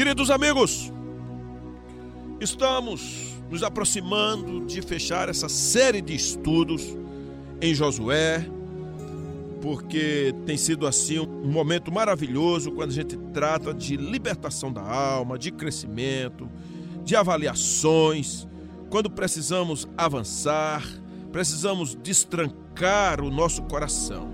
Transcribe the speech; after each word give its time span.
Queridos 0.00 0.30
amigos, 0.30 0.90
estamos 2.40 3.34
nos 3.50 3.62
aproximando 3.62 4.64
de 4.64 4.80
fechar 4.80 5.28
essa 5.28 5.46
série 5.46 6.00
de 6.00 6.14
estudos 6.14 6.96
em 7.60 7.74
Josué, 7.74 8.48
porque 9.60 10.34
tem 10.46 10.56
sido 10.56 10.86
assim 10.86 11.18
um 11.18 11.52
momento 11.52 11.92
maravilhoso 11.92 12.72
quando 12.72 12.88
a 12.88 12.94
gente 12.94 13.14
trata 13.34 13.74
de 13.74 13.94
libertação 13.98 14.72
da 14.72 14.80
alma, 14.80 15.38
de 15.38 15.50
crescimento, 15.50 16.48
de 17.04 17.14
avaliações, 17.14 18.48
quando 18.88 19.10
precisamos 19.10 19.86
avançar, 19.98 20.82
precisamos 21.30 21.94
destrancar 21.94 23.20
o 23.20 23.30
nosso 23.30 23.64
coração. 23.64 24.30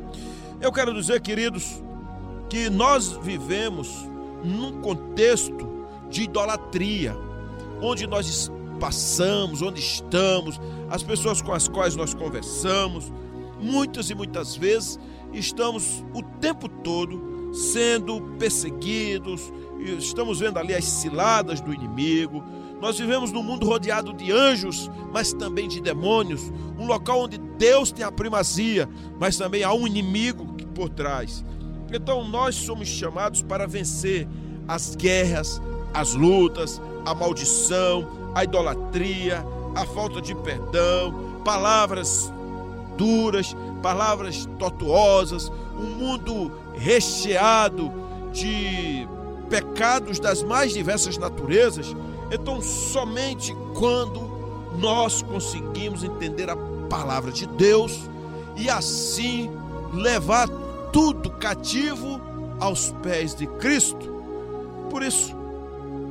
Eu 0.61 0.71
quero 0.71 0.95
dizer, 0.95 1.21
queridos, 1.21 1.83
que 2.49 2.71
nós 2.71 3.19
vivemos 3.21 4.09
num 4.47 4.81
contexto 4.81 5.69
de 6.09 6.23
idolatria, 6.23 7.17
onde 7.81 8.07
nós 8.07 8.51
passamos, 8.79 9.63
onde 9.63 9.81
estamos, 9.81 10.61
as 10.89 11.03
pessoas 11.03 11.43
com 11.43 11.53
as 11.53 11.67
quais 11.69 11.97
nós 11.97 12.15
conversamos, 12.15 13.13
muitas 13.61 14.11
e 14.11 14.15
muitas 14.15 14.55
vezes 14.55 14.99
estamos 15.33 16.05
o 16.15 16.23
tempo 16.23 16.69
todo 16.69 17.53
sendo 17.53 18.21
perseguidos, 18.39 19.53
estamos 19.99 20.41
vendo 20.41 20.59
ali 20.59 20.75
as 20.75 20.85
ciladas 20.85 21.61
do 21.61 21.73
inimigo. 21.73 22.45
Nós 22.81 22.99
vivemos 22.99 23.33
num 23.33 23.43
mundo 23.43 23.67
rodeado 23.67 24.13
de 24.13 24.31
anjos, 24.31 24.91
mas 25.13 25.33
também 25.33 25.67
de 25.67 25.81
demônios, 25.81 26.53
um 26.79 26.87
local 26.87 27.23
onde 27.23 27.39
Deus 27.39 27.91
tem 27.91 28.05
a 28.05 28.13
primazia, 28.13 28.89
mas 29.19 29.37
também 29.39 29.63
há 29.63 29.73
um 29.73 29.87
inimigo 29.87 30.47
por 30.75 30.91
trás. 30.91 31.43
Então 31.93 32.27
nós 32.29 32.55
somos 32.55 32.89
chamados 32.89 33.43
para 33.43 33.67
vencer 33.67 34.27
as 34.67 34.97
guerras, 34.97 35.61
as 35.95 36.15
lutas, 36.15 36.81
a 37.05 37.15
maldição, 37.15 38.07
a 38.35 38.45
idolatria, 38.45 39.45
a 39.75 39.87
falta 39.87 40.21
de 40.21 40.35
perdão, 40.35 41.41
palavras 41.45 42.33
duras, 42.97 43.55
palavras 43.83 44.49
tortuosas, 44.59 45.53
um 45.79 45.87
mundo 45.99 46.51
recheado 46.75 47.93
de 48.33 49.07
pecados 49.49 50.19
das 50.19 50.43
mais 50.43 50.73
diversas 50.73 51.17
naturezas. 51.17 51.95
Então, 52.31 52.61
somente 52.61 53.55
quando 53.75 54.21
nós 54.79 55.23
conseguimos 55.23 56.03
entender 56.03 56.51
a 56.51 56.57
palavra 56.89 57.31
de 57.31 57.47
Deus 57.47 58.09
e 58.57 58.69
assim 58.69 59.51
levar 59.93 60.49
tudo 60.97 61.31
cativo 61.31 62.19
aos 62.59 62.91
pés 63.03 63.35
de 63.35 63.47
Cristo. 63.47 64.17
Por 64.89 65.03
isso, 65.03 65.37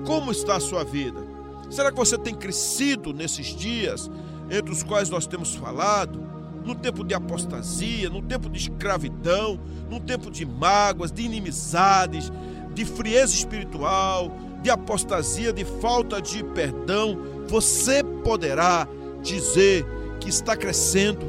como 0.05 0.31
está 0.31 0.58
a 0.58 0.59
sua 0.59 0.83
vida? 0.83 1.25
Será 1.72 1.91
que 1.91 1.97
você 1.97 2.19
tem 2.19 2.36
crescido 2.36 3.11
nesses 3.11 3.47
dias 3.47 4.11
entre 4.47 4.72
os 4.72 4.83
quais 4.83 5.09
nós 5.09 5.25
temos 5.25 5.56
falado? 5.56 6.23
No 6.63 6.75
tempo 6.75 7.03
de 7.03 7.16
apostasia, 7.16 8.11
no 8.11 8.22
tempo 8.22 8.47
de 8.47 8.59
escravidão, 8.59 9.59
no 9.89 10.00
tempo 10.00 10.30
de 10.30 10.45
mágoas, 10.45 11.11
de 11.11 11.23
inimizades, 11.23 12.31
de 12.75 12.86
frieza 12.86 13.33
espiritual, 13.33 14.31
de 14.61 14.69
apostasia, 14.69 15.52
de 15.52 15.66
falta 15.66 16.22
de 16.22 16.44
perdão, 16.44 17.17
você 17.47 18.03
poderá 18.23 18.88
dizer 19.23 19.83
que 20.19 20.30
está 20.30 20.56
crescendo. 20.56 21.25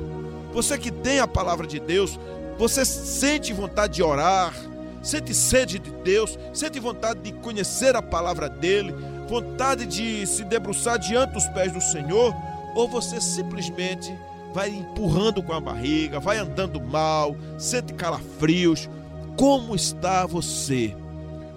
Você 0.53 0.77
que 0.77 0.91
tem 0.91 1.21
a 1.21 1.27
palavra 1.27 1.67
de 1.67 1.81
Deus, 1.81 2.19
você 2.59 2.85
sente 2.85 3.53
vontade 3.53 3.95
de 3.95 4.03
orar, 4.03 4.55
sente 5.03 5.35
sede 5.35 5.79
de 5.79 5.91
Deus, 5.91 6.39
sente 6.53 6.81
vontade 6.81 7.21
de 7.21 7.33
conhecer 7.33 7.95
a 7.95 8.03
palavra 8.03 8.49
dele, 8.49 8.95
vontade 9.29 9.87
de 9.87 10.27
se 10.27 10.45
debruçar 10.45 10.99
diante 10.99 11.35
dos 11.35 11.47
pés 11.49 11.73
do 11.73 11.81
Senhor, 11.81 12.35
ou 12.75 12.89
você 12.89 13.21
simplesmente 13.21 14.13
vai 14.55 14.71
empurrando 14.71 15.43
com 15.43 15.53
a 15.53 15.61
barriga, 15.61 16.19
vai 16.19 16.39
andando 16.39 16.81
mal, 16.81 17.37
sente 17.59 17.93
calafrios. 17.93 18.89
Como 19.37 19.77
está 19.77 20.25
você? 20.25 20.97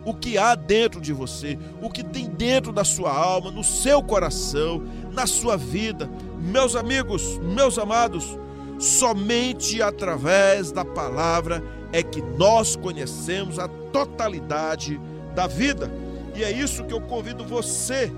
O 0.04 0.14
que 0.14 0.38
há 0.38 0.54
dentro 0.54 1.00
de 1.00 1.14
você, 1.14 1.58
o 1.82 1.90
que 1.90 2.04
tem 2.04 2.26
dentro 2.26 2.74
da 2.74 2.84
sua 2.84 3.14
alma, 3.14 3.52
no 3.52 3.64
seu 3.64 4.04
coração, 4.04 4.84
na 5.12 5.26
sua 5.26 5.56
vida. 5.56 6.10
Meus 6.40 6.76
amigos, 6.76 7.38
meus 7.38 7.78
amados, 7.78 8.38
Somente 8.80 9.82
através 9.82 10.72
da 10.72 10.86
palavra 10.86 11.62
é 11.92 12.02
que 12.02 12.22
nós 12.22 12.78
conhecemos 12.78 13.60
a 13.60 13.68
totalidade 13.68 15.00
da 15.36 15.48
vida. 15.48 15.92
E 16.34 16.44
é 16.46 16.52
isso 16.52 16.86
que 16.86 16.94
eu 16.94 17.02
convido 17.02 17.44
você 17.44 18.10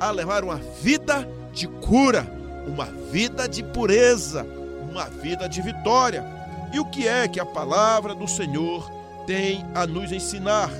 a 0.00 0.10
levar 0.10 0.42
uma 0.42 0.56
vida 0.56 1.28
de 1.52 1.68
cura, 1.68 2.26
uma 2.66 2.86
vida 2.86 3.48
de 3.48 3.62
pureza, 3.62 4.44
uma 4.90 5.04
vida 5.04 5.48
de 5.48 5.62
vitória. 5.62 6.24
E 6.72 6.80
o 6.80 6.84
que 6.84 7.06
é 7.06 7.28
que 7.28 7.38
a 7.38 7.46
palavra 7.46 8.12
do 8.12 8.26
Senhor 8.26 8.90
tem 9.24 9.64
a 9.72 9.86
nos 9.86 10.10
ensinar? 10.10 10.70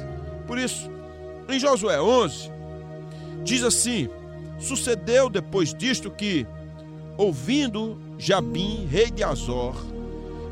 Por 0.49 0.59
isso, 0.59 0.91
em 1.49 1.61
Josué 1.61 2.01
11, 2.01 2.51
diz 3.45 3.63
assim: 3.63 4.09
Sucedeu 4.59 5.31
depois 5.31 5.73
disto 5.73 6.11
que, 6.11 6.45
ouvindo 7.17 8.08
Jabim, 8.19 8.85
rei 8.91 9.13
de 9.13 9.23
Azor, 9.23 9.77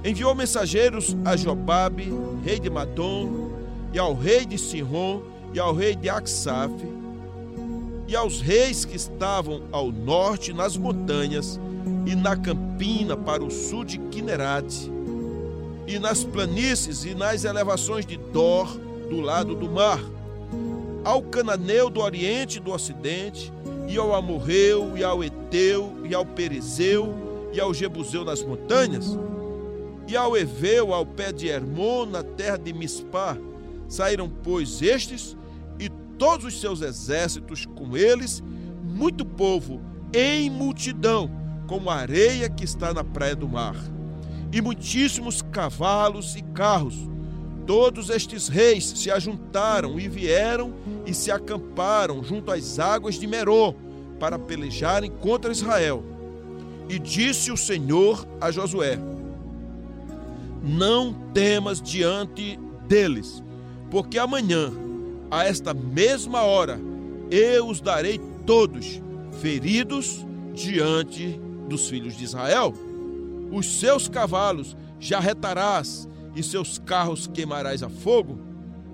enviou 0.04 0.36
mensageiros 0.36 1.16
a 1.24 1.36
Jobabe, 1.36 2.12
rei 2.44 2.60
de 2.60 2.70
Madom, 2.70 3.50
e 3.92 3.98
ao 3.98 4.14
rei 4.14 4.46
de 4.46 4.56
Sihon, 4.56 5.20
e 5.52 5.58
ao 5.58 5.74
rei 5.74 5.96
de 5.96 6.08
Aksaf, 6.08 6.72
e 8.06 8.14
aos 8.14 8.40
reis 8.40 8.84
que 8.84 8.94
estavam 8.94 9.62
ao 9.72 9.90
norte 9.90 10.52
nas 10.52 10.76
montanhas, 10.76 11.58
e 12.06 12.14
na 12.14 12.36
campina 12.36 13.16
para 13.16 13.42
o 13.42 13.50
sul 13.50 13.84
de 13.84 13.98
Kinerate, 13.98 14.92
e 15.88 15.98
nas 15.98 16.22
planícies 16.22 17.04
e 17.04 17.16
nas 17.16 17.44
elevações 17.44 18.06
de 18.06 18.16
Dor, 18.16 18.68
do 19.10 19.20
lado 19.20 19.56
do 19.56 19.68
mar, 19.68 20.00
ao 21.04 21.20
cananeu 21.20 21.90
do 21.90 22.00
oriente 22.00 22.58
e 22.58 22.60
do 22.60 22.72
ocidente, 22.72 23.52
e 23.88 23.96
ao 23.96 24.14
amorreu, 24.14 24.96
e 24.96 25.02
ao 25.02 25.24
eteu, 25.24 25.92
e 26.08 26.14
ao 26.14 26.24
perezeu, 26.24 27.25
e 27.56 27.60
ao 27.60 27.72
Jebuseu 27.72 28.22
nas 28.22 28.42
montanhas, 28.42 29.18
e 30.06 30.16
ao 30.16 30.36
Eveu 30.36 30.92
ao 30.92 31.06
pé 31.06 31.32
de 31.32 31.48
Hermon, 31.48 32.04
na 32.06 32.22
terra 32.22 32.58
de 32.58 32.72
Mispá. 32.72 33.36
Saíram, 33.88 34.28
pois, 34.28 34.82
estes 34.82 35.36
e 35.78 35.88
todos 36.18 36.46
os 36.46 36.60
seus 36.60 36.82
exércitos 36.82 37.64
com 37.64 37.96
eles, 37.96 38.42
muito 38.84 39.24
povo, 39.24 39.80
em 40.12 40.50
multidão, 40.50 41.30
como 41.66 41.88
a 41.88 41.96
areia 41.96 42.48
que 42.48 42.64
está 42.64 42.92
na 42.92 43.02
praia 43.02 43.34
do 43.34 43.48
mar, 43.48 43.76
e 44.52 44.60
muitíssimos 44.60 45.40
cavalos 45.40 46.36
e 46.36 46.42
carros. 46.42 47.08
Todos 47.66 48.10
estes 48.10 48.48
reis 48.48 48.84
se 48.84 49.10
ajuntaram 49.10 49.98
e 49.98 50.08
vieram 50.08 50.72
e 51.04 51.12
se 51.12 51.32
acamparam 51.32 52.22
junto 52.22 52.52
às 52.52 52.78
águas 52.78 53.16
de 53.16 53.26
Merô 53.26 53.74
para 54.20 54.38
pelejarem 54.38 55.10
contra 55.10 55.50
Israel. 55.50 56.15
E 56.88 56.98
disse 56.98 57.50
o 57.50 57.56
Senhor 57.56 58.26
a 58.40 58.50
Josué: 58.50 58.98
Não 60.62 61.12
temas 61.32 61.80
diante 61.80 62.58
deles, 62.86 63.42
porque 63.90 64.18
amanhã, 64.18 64.72
a 65.30 65.44
esta 65.44 65.74
mesma 65.74 66.42
hora, 66.42 66.78
eu 67.30 67.66
os 67.66 67.80
darei 67.80 68.20
todos 68.44 69.00
feridos 69.40 70.24
diante 70.54 71.40
dos 71.68 71.88
filhos 71.88 72.16
de 72.16 72.24
Israel. 72.24 72.72
Os 73.50 73.80
seus 73.80 74.08
cavalos 74.08 74.76
jarretarás 74.98 76.08
e 76.34 76.42
seus 76.42 76.78
carros 76.78 77.26
queimarás 77.26 77.82
a 77.82 77.88
fogo. 77.88 78.38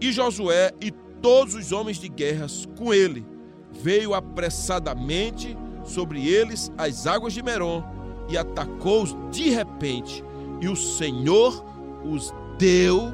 E 0.01 0.13
Josué 0.13 0.73
e 0.81 0.91
todos 1.21 1.55
os 1.55 1.73
homens 1.73 1.99
de 1.99 2.09
guerras 2.09 2.67
com 2.77 2.93
ele 2.93 3.25
veio 3.71 4.15
apressadamente 4.15 5.57
sobre 5.85 6.27
eles 6.27 6.71
as 6.77 7.07
águas 7.07 7.33
de 7.33 7.43
Merom 7.43 7.83
e 8.29 8.37
atacou-os 8.37 9.17
de 9.31 9.51
repente, 9.51 10.25
e 10.61 10.69
o 10.69 10.77
Senhor 10.77 11.65
os 12.05 12.33
deu 12.59 13.13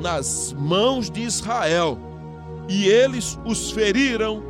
nas 0.00 0.52
mãos 0.52 1.10
de 1.10 1.22
Israel, 1.22 1.98
e 2.68 2.86
eles 2.86 3.38
os 3.44 3.70
feriram 3.70 4.42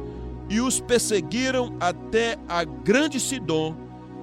e 0.48 0.60
os 0.60 0.80
perseguiram 0.80 1.74
até 1.80 2.36
a 2.48 2.64
grande 2.64 3.18
Sidom 3.18 3.74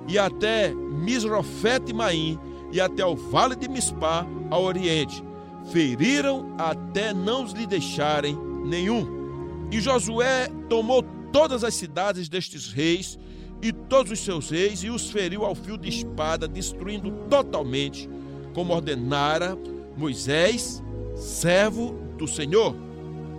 e 0.07 0.17
até 0.17 0.73
Misrofete 0.73 1.93
Maim 1.93 2.39
e 2.71 2.81
até 2.81 3.05
o 3.05 3.15
vale 3.15 3.55
de 3.55 3.69
Mispá 3.69 4.25
ao 4.49 4.63
oriente. 4.63 5.23
Feriram 5.71 6.55
até 6.57 7.13
não 7.13 7.45
lhe 7.45 7.65
deixarem 7.65 8.37
nenhum. 8.65 9.67
E 9.71 9.79
Josué 9.79 10.47
tomou 10.67 11.03
todas 11.33 11.63
as 11.63 11.74
cidades 11.74 12.30
destes 12.30 12.71
reis 12.71 13.19
e 13.62 13.74
todos 13.74 14.12
os 14.12 14.19
seus 14.19 14.50
reis 14.51 14.83
e 14.83 14.89
os 14.89 15.09
feriu 15.09 15.44
ao 15.44 15.56
fio 15.56 15.77
de 15.77 15.89
espada, 15.89 16.47
destruindo 16.47 17.12
totalmente, 17.27 18.07
como 18.53 18.74
ordenara 18.74 19.57
Moisés, 19.97 20.81
servo 21.15 21.97
do 22.18 22.27
Senhor. 22.27 22.75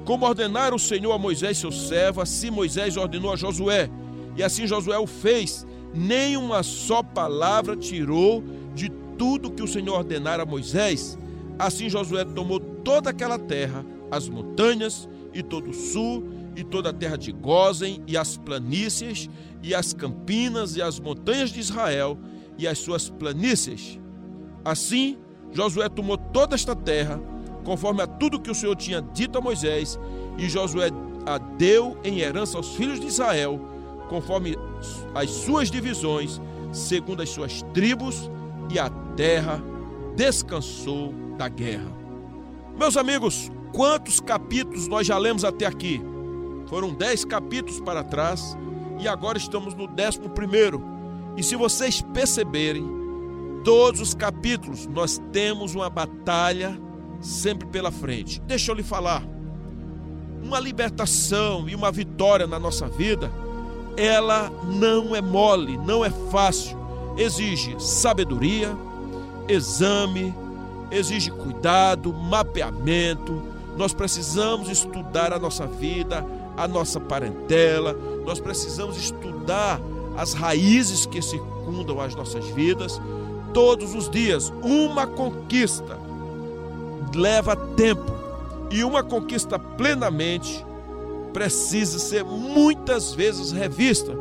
Como 0.04 0.26
ordenara 0.26 0.74
o 0.74 0.78
Senhor 0.78 1.12
a 1.12 1.18
Moisés, 1.18 1.56
seu 1.56 1.70
servo, 1.70 2.20
assim 2.20 2.50
Moisés 2.50 2.96
ordenou 2.96 3.32
a 3.32 3.36
Josué. 3.36 3.88
E 4.36 4.42
assim 4.42 4.66
Josué 4.66 4.98
o 4.98 5.06
fez. 5.06 5.66
Nem 5.94 6.36
uma 6.36 6.62
só 6.62 7.02
palavra 7.02 7.76
tirou 7.76 8.42
de 8.74 8.90
tudo 9.16 9.50
que 9.50 9.62
o 9.62 9.68
Senhor 9.68 9.98
ordenara 9.98 10.42
a 10.42 10.46
Moisés. 10.46 11.16
Assim 11.58 11.88
Josué 11.88 12.24
tomou 12.24 12.58
toda 12.58 13.10
aquela 13.10 13.38
terra, 13.38 13.86
as 14.10 14.28
montanhas 14.28 15.08
e 15.32 15.42
todo 15.42 15.70
o 15.70 15.74
sul, 15.74 16.33
e 16.56 16.62
toda 16.62 16.90
a 16.90 16.92
terra 16.92 17.16
de 17.16 17.32
Gozen, 17.32 18.02
e 18.06 18.16
as 18.16 18.36
planícies, 18.36 19.28
e 19.62 19.74
as 19.74 19.92
campinas, 19.92 20.76
e 20.76 20.82
as 20.82 21.00
montanhas 21.00 21.50
de 21.50 21.60
Israel, 21.60 22.18
e 22.58 22.66
as 22.66 22.78
suas 22.78 23.08
planícies. 23.10 23.98
Assim, 24.64 25.18
Josué 25.52 25.88
tomou 25.88 26.16
toda 26.16 26.54
esta 26.54 26.74
terra, 26.74 27.20
conforme 27.64 28.02
a 28.02 28.06
tudo 28.06 28.40
que 28.40 28.50
o 28.50 28.54
Senhor 28.54 28.76
tinha 28.76 29.00
dito 29.00 29.38
a 29.38 29.40
Moisés, 29.40 29.98
e 30.38 30.48
Josué 30.48 30.90
a 31.26 31.38
deu 31.38 31.96
em 32.04 32.20
herança 32.20 32.56
aos 32.56 32.74
filhos 32.76 33.00
de 33.00 33.06
Israel, 33.06 33.60
conforme 34.08 34.56
as 35.14 35.30
suas 35.30 35.70
divisões, 35.70 36.40
segundo 36.72 37.22
as 37.22 37.30
suas 37.30 37.62
tribos, 37.72 38.30
e 38.70 38.78
a 38.78 38.90
terra 39.16 39.62
descansou 40.16 41.14
da 41.36 41.48
guerra. 41.48 41.90
Meus 42.78 42.96
amigos, 42.96 43.50
quantos 43.72 44.20
capítulos 44.20 44.88
nós 44.88 45.06
já 45.06 45.16
lemos 45.16 45.44
até 45.44 45.66
aqui? 45.66 46.00
Foram 46.74 46.92
dez 46.92 47.24
capítulos 47.24 47.78
para 47.78 48.02
trás 48.02 48.58
e 48.98 49.06
agora 49.06 49.38
estamos 49.38 49.74
no 49.74 49.86
décimo 49.86 50.30
primeiro. 50.30 50.82
E 51.36 51.42
se 51.44 51.54
vocês 51.54 52.00
perceberem, 52.00 52.84
todos 53.62 54.00
os 54.00 54.12
capítulos 54.12 54.84
nós 54.88 55.22
temos 55.30 55.76
uma 55.76 55.88
batalha 55.88 56.76
sempre 57.20 57.68
pela 57.68 57.92
frente. 57.92 58.40
Deixa 58.40 58.72
eu 58.72 58.74
lhe 58.74 58.82
falar. 58.82 59.22
Uma 60.42 60.58
libertação 60.58 61.68
e 61.68 61.76
uma 61.76 61.92
vitória 61.92 62.44
na 62.44 62.58
nossa 62.58 62.88
vida, 62.88 63.30
ela 63.96 64.50
não 64.64 65.14
é 65.14 65.22
mole, 65.22 65.78
não 65.78 66.04
é 66.04 66.10
fácil. 66.10 66.76
Exige 67.16 67.76
sabedoria, 67.78 68.76
exame, 69.46 70.34
exige 70.90 71.30
cuidado, 71.30 72.12
mapeamento. 72.12 73.40
Nós 73.76 73.94
precisamos 73.94 74.68
estudar 74.68 75.32
a 75.32 75.38
nossa 75.38 75.68
vida, 75.68 76.26
a 76.56 76.68
nossa 76.68 77.00
parentela, 77.00 77.96
nós 78.24 78.40
precisamos 78.40 78.96
estudar 78.96 79.80
as 80.16 80.32
raízes 80.32 81.06
que 81.06 81.20
circundam 81.20 82.00
as 82.00 82.14
nossas 82.14 82.46
vidas. 82.48 83.00
Todos 83.52 83.94
os 83.94 84.08
dias, 84.10 84.52
uma 84.62 85.06
conquista 85.06 85.98
leva 87.14 87.54
tempo 87.54 88.12
e 88.70 88.82
uma 88.82 89.02
conquista 89.02 89.58
plenamente 89.58 90.64
precisa 91.32 91.98
ser 91.98 92.24
muitas 92.24 93.12
vezes 93.12 93.52
revista. 93.52 94.16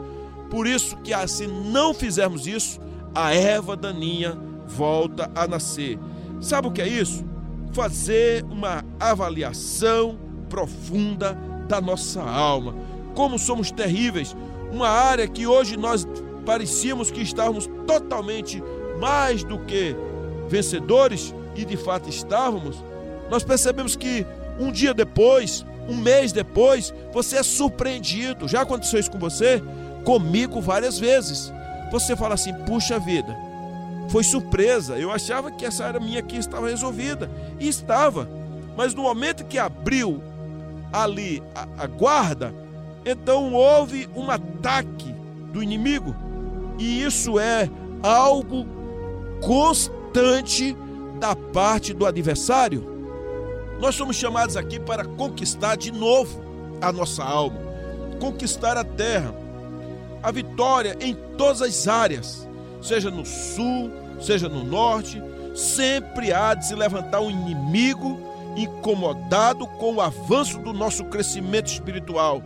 Por 0.50 0.68
isso 0.68 0.97
que 0.97 1.13
ah, 1.13 1.27
se 1.27 1.47
não 1.47 1.94
fizermos 1.94 2.45
isso, 2.45 2.80
a 3.15 3.33
erva 3.33 3.75
daninha 3.75 4.38
volta 4.68 5.30
a 5.35 5.47
nascer. 5.47 5.97
Sabe 6.41 6.68
o 6.68 6.71
que 6.71 6.81
é 6.81 6.88
isso? 6.88 7.24
Fazer 7.71 8.44
uma 8.45 8.83
avaliação 9.00 10.18
profunda 10.50 11.38
da 11.68 11.81
nossa 11.81 12.21
alma. 12.21 12.75
Como 13.15 13.38
somos 13.38 13.71
terríveis, 13.71 14.36
uma 14.71 14.89
área 14.89 15.27
que 15.27 15.45
hoje 15.45 15.77
nós 15.77 16.07
parecíamos 16.45 17.12
que 17.12 17.21
estávamos 17.21 17.69
totalmente 17.86 18.62
mais 19.00 19.44
do 19.44 19.60
que 19.60 19.95
vencedores, 20.50 21.33
e 21.56 21.65
de 21.65 21.77
fato 21.77 22.10
estávamos, 22.10 22.83
nós 23.30 23.44
percebemos 23.44 23.95
que 23.95 24.25
um 24.60 24.71
dia 24.71 24.94
depois, 24.94 25.65
um 25.88 25.95
mês 25.95 26.31
depois, 26.31 26.94
você 27.12 27.38
é 27.38 27.44
surpreendido. 27.44 28.48
Já 28.48 28.62
aconteceu 28.62 29.00
isso 29.00 29.12
com 29.12 29.19
você? 29.19 29.62
Comigo 30.04 30.62
várias 30.62 31.00
vezes. 31.00 31.51
Você 31.92 32.16
fala 32.16 32.36
assim: 32.36 32.54
puxa 32.66 33.00
vida, 33.00 33.36
foi 34.09 34.24
surpresa. 34.24 34.98
Eu 34.98 35.12
achava 35.12 35.51
que 35.51 35.66
essa 35.66 35.86
área 35.86 36.00
minha 36.00 36.19
aqui 36.19 36.38
estava 36.38 36.69
resolvida. 36.69 37.30
E 37.59 37.68
estava. 37.68 38.27
Mas 38.75 38.94
no 38.94 39.04
momento 39.04 39.45
que 39.45 39.57
abriu 39.57 40.21
ali 40.94 41.42
a, 41.56 41.84
a 41.84 41.88
guarda, 41.88 42.54
então 43.04 43.51
houve 43.54 44.07
um 44.16 44.30
ataque 44.30 45.13
do 45.51 45.62
inimigo. 45.62 46.16
E 46.78 47.04
isso 47.04 47.40
é 47.40 47.69
algo 48.01 48.66
constante 49.42 50.75
da 51.19 51.36
parte 51.36 51.94
do 51.94 52.06
adversário. 52.06 52.94
Nós 53.80 53.95
somos 53.95 54.16
chamados 54.16 54.56
aqui 54.56 54.80
para 54.80 55.04
conquistar 55.04 55.75
de 55.75 55.92
novo 55.92 56.42
a 56.80 56.92
nossa 56.92 57.24
alma, 57.24 57.60
conquistar 58.19 58.78
a 58.78 58.84
terra, 58.84 59.34
a 60.22 60.31
vitória 60.31 60.95
em 61.01 61.13
todas 61.38 61.62
as 61.62 61.88
áreas, 61.88 62.48
seja 62.81 63.10
no 63.10 63.25
sul, 63.25 63.92
seja 64.22 64.48
no 64.48 64.63
norte, 64.63 65.22
sempre 65.56 66.31
há 66.31 66.54
de 66.54 66.66
se 66.66 66.75
levantar 66.75 67.19
um 67.19 67.30
inimigo 67.30 68.32
incomodado 68.56 69.68
com 69.68 69.96
o 69.96 70.02
avanço 70.02 70.60
do 70.60 70.74
nosso 70.74 71.06
crescimento 71.06 71.68
espiritual. 71.68 72.42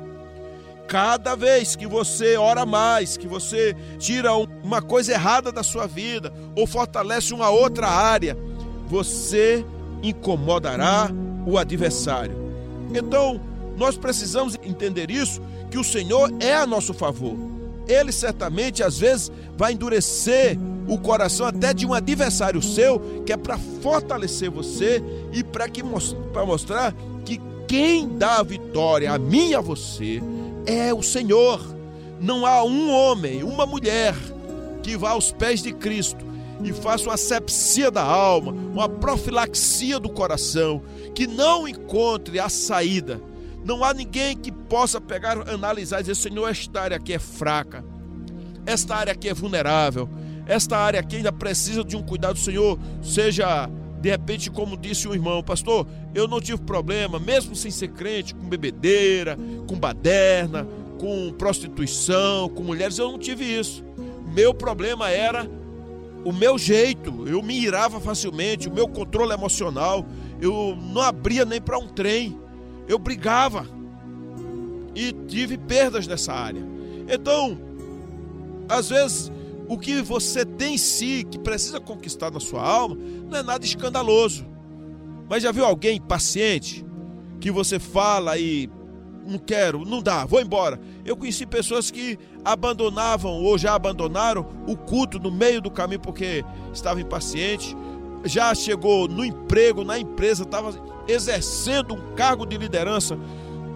Cada 0.88 1.36
vez 1.36 1.76
que 1.76 1.86
você 1.86 2.38
ora 2.38 2.66
mais, 2.66 3.18
que 3.18 3.28
você 3.28 3.76
tira 4.00 4.34
uma 4.36 4.82
coisa 4.82 5.12
errada 5.12 5.52
da 5.52 5.62
sua 5.62 5.86
vida 5.86 6.32
ou 6.56 6.66
fortalece 6.66 7.34
uma 7.34 7.50
outra 7.50 7.88
área, 7.88 8.38
você 8.88 9.66
incomodará 10.02 11.10
o 11.46 11.58
adversário. 11.58 12.36
Então, 12.96 13.42
nós 13.76 13.98
precisamos 13.98 14.58
entender 14.64 15.12
isso, 15.12 15.42
que 15.70 15.78
o 15.78 15.84
Senhor 15.84 16.32
é 16.40 16.56
a 16.56 16.66
nosso 16.66 16.94
favor. 16.94 17.36
Ele 17.88 18.12
certamente 18.12 18.82
às 18.82 18.98
vezes 18.98 19.32
vai 19.58 19.74
endurecer 19.74 20.58
o 20.88 20.98
coração 20.98 21.46
até 21.46 21.74
de 21.74 21.86
um 21.86 21.94
adversário 21.94 22.62
seu, 22.62 23.22
que 23.26 23.34
é 23.34 23.38
para 23.38 23.58
fortalecer 23.82 24.50
você 24.50 25.04
e 25.34 25.44
para 25.44 25.68
que 25.68 25.84
para 26.32 26.46
mostrar 26.46 26.94
que 27.26 27.42
quem 27.68 28.18
dá 28.18 28.38
a 28.38 28.44
vitória 28.44 29.12
a 29.12 29.20
mim 29.20 29.50
e 29.50 29.56
a 29.56 29.62
você 29.62 30.22
é 30.66 30.94
o 30.94 31.04
Senhor. 31.04 31.76
Não 32.20 32.46
há 32.46 32.64
um 32.64 32.92
homem, 32.92 33.44
uma 33.44 33.66
mulher 33.66 34.16
que 34.82 34.96
vá 34.96 35.12
aos 35.12 35.32
pés 35.32 35.62
de 35.62 35.74
Cristo 35.74 36.26
e 36.64 36.74
faça 36.74 37.04
uma 37.04 37.18
sepsia 37.18 37.92
da 37.92 38.02
alma, 38.02 38.52
uma 38.52 38.90
profilaxia 38.90 40.00
do 40.00 40.10
coração, 40.10 40.82
que 41.14 41.28
não 41.28 41.68
encontre 41.68 42.40
a 42.40 42.50
saída. 42.50 43.22
Não 43.64 43.84
há 43.84 43.94
ninguém 43.94 44.36
que 44.36 44.52
possa 44.52 45.00
pegar, 45.00 45.50
analisar 45.50 46.00
e 46.00 46.04
dizer: 46.04 46.16
Senhor, 46.16 46.48
esta 46.48 46.82
área 46.82 46.98
aqui 46.98 47.14
é 47.14 47.20
fraca, 47.20 47.84
esta 48.66 48.96
área 48.96 49.14
aqui 49.14 49.30
é 49.30 49.34
vulnerável, 49.34 50.10
esta 50.48 50.78
área 50.78 51.00
aqui 51.00 51.18
ainda 51.18 51.32
precisa 51.32 51.84
de 51.84 51.96
um 51.96 52.02
cuidado, 52.02 52.38
Senhor, 52.38 52.80
seja 53.02 53.70
de 54.00 54.10
repente, 54.10 54.50
como 54.52 54.78
disse 54.78 55.08
um 55.08 55.14
irmão, 55.14 55.44
pastor, 55.44 55.88
eu 56.14 56.28
não 56.28 56.40
tive 56.40 56.62
problema, 56.62 57.20
mesmo 57.20 57.56
sem 57.56 57.72
ser 57.72 57.90
crente, 57.90 58.34
com 58.34 58.48
bebedeira, 58.48 59.38
com 59.68 59.78
baderna, 59.78 60.68
com 61.00 61.34
prostituição, 61.34 62.48
com 62.50 62.64
mulheres, 62.64 62.98
eu 62.98 63.12
não 63.12 63.20
tive 63.20 63.44
isso. 63.44 63.84
Meu 64.34 64.54
problema 64.54 65.10
era 65.10 65.50
o 66.24 66.32
meu 66.32 66.58
jeito, 66.58 67.28
eu 67.28 67.42
me 67.42 67.60
irava 67.60 68.00
facilmente, 68.00 68.68
o 68.68 68.74
meu 68.74 68.88
controle 68.88 69.34
emocional, 69.34 70.06
eu 70.40 70.78
não 70.94 71.02
abria 71.02 71.44
nem 71.44 71.60
para 71.60 71.80
um 71.80 71.88
trem, 71.88 72.40
eu 72.88 73.00
brigava 73.00 73.66
e 74.94 75.12
tive 75.28 75.58
perdas 75.58 76.06
nessa 76.06 76.34
área. 76.34 76.62
Então, 77.10 77.58
às 78.70 78.90
vezes, 78.90 79.32
o 79.68 79.78
que 79.78 80.02
você 80.02 80.46
tem 80.46 80.76
em 80.76 80.78
si, 80.78 81.26
que 81.30 81.38
precisa 81.38 81.80
conquistar 81.80 82.32
na 82.32 82.40
sua 82.40 82.62
alma, 82.62 82.98
não 83.30 83.38
é 83.38 83.44
nada 83.44 83.66
escandaloso. 83.66 84.46
Mas 85.30 85.44
já 85.44 85.52
viu 85.52 85.66
alguém 85.66 86.00
paciente 86.00 86.86
que 87.40 87.52
você 87.52 87.80
fala 87.80 88.38
e 88.38 88.70
não 89.26 89.38
quero, 89.38 89.84
não 89.86 90.02
dá, 90.02 90.26
vou 90.26 90.42
embora. 90.42 90.80
Eu 91.04 91.18
conheci 91.18 91.46
pessoas 91.46 91.92
que 91.92 92.18
abandonavam 92.46 93.32
ou 93.44 93.58
já 93.58 93.76
abandonaram 93.76 94.48
o 94.66 94.78
culto 94.78 95.20
no 95.20 95.30
meio 95.30 95.62
do 95.62 95.70
caminho 95.70 96.00
porque 96.00 96.46
estavam 96.74 97.02
impacientes. 97.02 97.76
Já 98.24 98.56
chegou 98.56 99.08
no 99.08 99.24
emprego, 99.24 99.84
na 99.84 100.00
empresa, 100.00 100.44
estava 100.44 100.74
exercendo 101.08 101.94
um 101.94 102.16
cargo 102.16 102.46
de 102.46 102.58
liderança. 102.58 103.18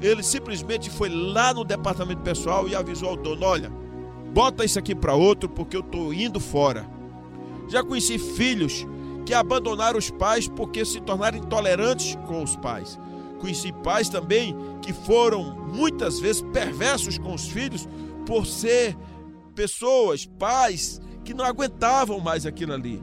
Ele 0.01 0.23
simplesmente 0.23 0.89
foi 0.89 1.09
lá 1.09 1.53
no 1.53 1.63
departamento 1.63 2.21
pessoal 2.21 2.67
e 2.67 2.75
avisou 2.75 3.09
ao 3.09 3.17
dono: 3.17 3.45
olha, 3.45 3.71
bota 4.33 4.65
isso 4.65 4.79
aqui 4.79 4.95
para 4.95 5.13
outro 5.13 5.49
porque 5.49 5.75
eu 5.75 5.81
estou 5.81 6.13
indo 6.13 6.39
fora. 6.39 6.85
Já 7.69 7.83
conheci 7.83 8.17
filhos 8.17 8.85
que 9.25 9.33
abandonaram 9.33 9.97
os 9.97 10.09
pais 10.09 10.47
porque 10.47 10.83
se 10.83 10.99
tornaram 10.99 11.37
intolerantes 11.37 12.15
com 12.27 12.43
os 12.43 12.55
pais. 12.55 12.99
Conheci 13.39 13.71
pais 13.71 14.09
também 14.09 14.55
que 14.81 14.93
foram 14.93 15.55
muitas 15.73 16.19
vezes 16.19 16.41
perversos 16.53 17.17
com 17.17 17.33
os 17.33 17.47
filhos 17.47 17.87
por 18.25 18.45
ser 18.45 18.95
pessoas, 19.55 20.25
pais 20.25 21.01
que 21.23 21.33
não 21.33 21.45
aguentavam 21.45 22.19
mais 22.19 22.45
aquilo 22.45 22.73
ali. 22.73 23.01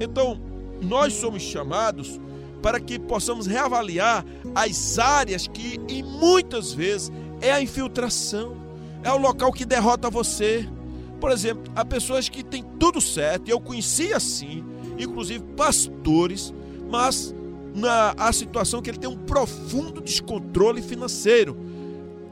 Então, 0.00 0.40
nós 0.82 1.14
somos 1.14 1.42
chamados 1.42 2.20
para 2.62 2.80
que 2.80 2.98
possamos 2.98 3.46
reavaliar 3.46 4.24
as 4.54 4.98
áreas 4.98 5.46
que, 5.46 5.80
e 5.88 6.02
muitas 6.02 6.72
vezes, 6.72 7.12
é 7.40 7.52
a 7.52 7.62
infiltração, 7.62 8.56
é 9.06 9.12
o 9.12 9.16
local 9.16 9.52
que 9.52 9.64
derrota 9.64 10.10
você. 10.10 10.68
Por 11.20 11.30
exemplo, 11.30 11.72
há 11.76 11.84
pessoas 11.84 12.28
que 12.28 12.42
têm 12.42 12.64
tudo 12.78 13.00
certo, 13.00 13.48
eu 13.48 13.60
conheci 13.60 14.12
assim, 14.12 14.64
inclusive 14.98 15.44
pastores, 15.56 16.52
mas 16.90 17.32
na 17.72 18.14
a 18.18 18.32
situação 18.32 18.82
que 18.82 18.90
ele 18.90 18.98
tem 18.98 19.08
um 19.08 19.16
profundo 19.16 20.00
descontrole 20.00 20.82
financeiro. 20.82 21.56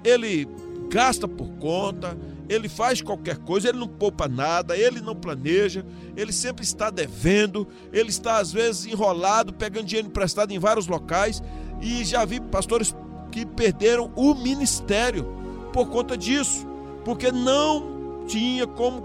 Ele 0.02 0.49
gasta 0.90 1.28
por 1.28 1.49
conta, 1.61 2.19
ele 2.49 2.69
faz 2.69 3.00
qualquer 3.00 3.38
coisa, 3.38 3.69
ele 3.69 3.78
não 3.78 3.88
poupa 3.88 4.26
nada, 4.26 4.76
ele 4.76 5.00
não 5.00 5.14
planeja, 5.14 5.87
ele 6.16 6.33
sempre 6.33 6.64
está 6.64 6.90
devendo, 6.90 7.69
ele 7.93 8.11
está 8.11 8.38
às 8.38 8.52
vezes 8.52 8.85
enrolado, 8.85 9.52
pegando 9.52 9.87
dinheiro 9.87 10.09
emprestado 10.09 10.52
em 10.52 10.59
vários 10.59 10.88
locais, 10.88 11.40
e 11.81 12.04
já 12.04 12.25
vi 12.25 12.40
pastores 12.40 12.95
que 13.31 13.47
perderam 13.47 14.12
o 14.16 14.35
ministério 14.35 15.44
por 15.75 15.88
conta 15.88 16.16
disso, 16.16 16.66
porque 17.04 17.31
não 17.31 18.25
tinha 18.26 18.66
como 18.66 19.02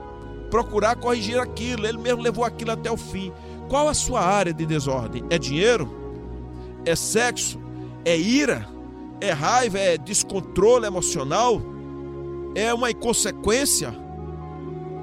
procurar 0.49 0.95
corrigir 0.95 1.39
aquilo, 1.39 1.85
ele 1.85 1.97
mesmo 1.97 2.21
levou 2.21 2.45
aquilo 2.45 2.71
até 2.71 2.89
o 2.89 2.95
fim. 2.95 3.33
Qual 3.67 3.89
a 3.89 3.93
sua 3.93 4.21
área 4.21 4.53
de 4.53 4.65
desordem? 4.65 5.23
É 5.29 5.37
dinheiro? 5.37 5.91
É 6.85 6.95
sexo? 6.95 7.59
É 8.05 8.17
ira? 8.17 8.65
É 9.19 9.31
raiva? 9.31 9.77
É 9.77 9.97
descontrole 9.97 10.85
emocional? 10.85 11.61
é 12.55 12.73
uma 12.73 12.91
inconsequência? 12.91 13.93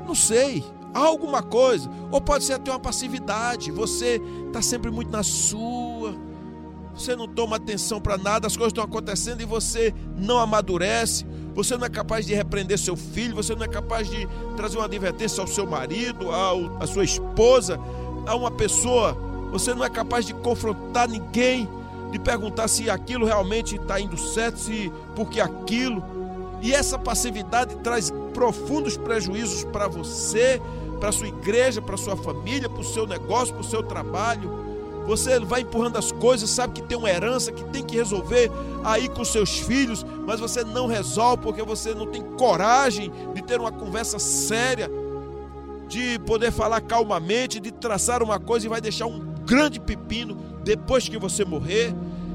Não 0.07 0.15
sei. 0.15 0.65
Alguma 0.95 1.43
coisa. 1.43 1.91
Ou 2.11 2.21
pode 2.21 2.45
ser 2.45 2.55
até 2.55 2.71
uma 2.71 2.81
passividade. 2.81 3.71
Você 3.71 4.21
está 4.47 4.63
sempre 4.63 4.91
muito 4.91 5.11
na 5.11 5.23
sua. 5.23 6.15
Você 6.95 7.15
não 7.15 7.29
toma 7.29 7.57
atenção 7.57 8.01
para 8.01 8.17
nada, 8.17 8.47
as 8.47 8.57
coisas 8.57 8.71
estão 8.71 8.83
acontecendo 8.83 9.43
e 9.43 9.45
você 9.45 9.95
não 10.17 10.39
amadurece. 10.39 11.27
Você 11.57 11.75
não 11.75 11.87
é 11.87 11.89
capaz 11.89 12.27
de 12.27 12.35
repreender 12.35 12.79
seu 12.79 12.95
filho, 12.95 13.35
você 13.35 13.55
não 13.55 13.65
é 13.65 13.69
capaz 13.69 14.11
de 14.11 14.29
trazer 14.59 14.77
uma 14.77 14.85
advertência 14.85 15.41
ao 15.41 15.47
seu 15.47 15.67
marido, 15.67 16.31
ao, 16.31 16.77
à 16.79 16.87
sua 16.87 17.03
esposa, 17.03 17.81
a 18.27 18.37
uma 18.37 18.51
pessoa. 18.51 19.17
Você 19.51 19.73
não 19.73 19.83
é 19.83 19.89
capaz 19.89 20.27
de 20.27 20.35
confrontar 20.35 21.09
ninguém, 21.09 21.67
de 22.13 22.19
perguntar 22.19 22.69
se 22.69 22.91
aquilo 22.91 23.25
realmente 23.25 23.77
está 23.77 23.99
indo 23.99 24.19
certo, 24.19 24.59
se 24.59 24.93
porque 25.15 25.41
aquilo. 25.41 26.05
E 26.61 26.75
essa 26.75 26.99
passividade 26.99 27.75
traz 27.77 28.13
profundos 28.35 28.99
prejuízos 28.99 29.65
para 29.65 29.89
você, 29.89 30.61
para 31.01 31.11
sua 31.11 31.29
igreja, 31.29 31.81
para 31.81 31.97
sua 31.97 32.19
família, 32.19 32.69
para 32.69 32.81
o 32.81 32.85
seu 32.85 33.07
negócio, 33.07 33.55
para 33.55 33.63
o 33.63 33.67
seu 33.67 33.83
trabalho. 33.83 34.66
Você 35.07 35.39
vai 35.41 35.61
empurrando 35.61 35.97
as 35.97 36.11
coisas, 36.11 36.51
sabe 36.51 36.75
que 36.75 36.83
tem 36.83 36.99
uma 36.99 37.09
herança 37.09 37.53
que 37.53 37.65
tem 37.65 37.85
que 37.85 37.97
resolver 37.97 38.51
aí 38.85 39.09
com 39.09 39.25
seus 39.25 39.59
filhos, 39.59 40.05
mas 40.27 40.41
você 40.41 40.65
não 40.65 40.87
resolve 40.87 41.43
porque 41.43 41.63
você 41.63 41.95
não 41.95 42.07
tem 42.07 42.23
coragem 42.23 43.13
de 43.35 43.43
ter 43.43 43.61
uma 43.61 43.71
conversa 43.71 44.19
séria, 44.19 44.91
de 45.89 46.19
poder 46.21 46.51
falar 46.51 46.81
calmamente, 46.81 47.61
de 47.61 47.71
traçar 47.71 48.23
uma 48.23 48.41
coisa 48.41 48.67
e 48.67 48.69
vai 48.69 48.81
deixar 48.81 49.07
um 49.07 49.21
grande 49.45 49.79
pepino 49.79 50.37
depois 50.65 51.09
que 51.09 51.19
você 51.19 51.45
morrer. 51.45 51.95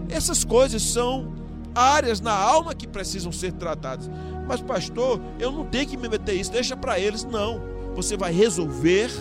Essas 0.09 0.43
coisas 0.45 0.81
são 0.81 1.33
áreas 1.75 2.21
na 2.21 2.33
alma 2.33 2.73
que 2.73 2.87
precisam 2.87 3.31
ser 3.31 3.51
tratadas. 3.53 4.09
Mas, 4.47 4.61
pastor, 4.61 5.19
eu 5.39 5.51
não 5.51 5.65
tenho 5.65 5.87
que 5.87 5.97
me 5.97 6.07
meter 6.09 6.35
isso, 6.35 6.51
deixa 6.51 6.75
para 6.75 6.99
eles. 6.99 7.23
Não. 7.23 7.61
Você 7.95 8.15
vai 8.15 8.31
resolver 8.31 9.11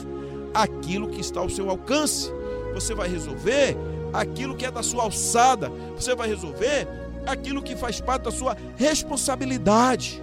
aquilo 0.54 1.09
que 1.09 1.21
está 1.21 1.40
ao 1.40 1.50
seu 1.50 1.69
alcance. 1.69 2.33
Você 2.75 2.95
vai 2.95 3.09
resolver 3.09 3.77
aquilo 4.12 4.57
que 4.57 4.67
é 4.67 4.71
da 4.71 4.83
sua 4.83 5.05
alçada. 5.05 5.71
Você 5.97 6.15
vai 6.15 6.29
resolver 6.29 6.87
aquilo 7.27 7.62
que 7.62 7.77
faz 7.77 8.00
parte 8.00 8.23
da 8.23 8.31
sua 8.31 8.57
responsabilidade. 8.77 10.23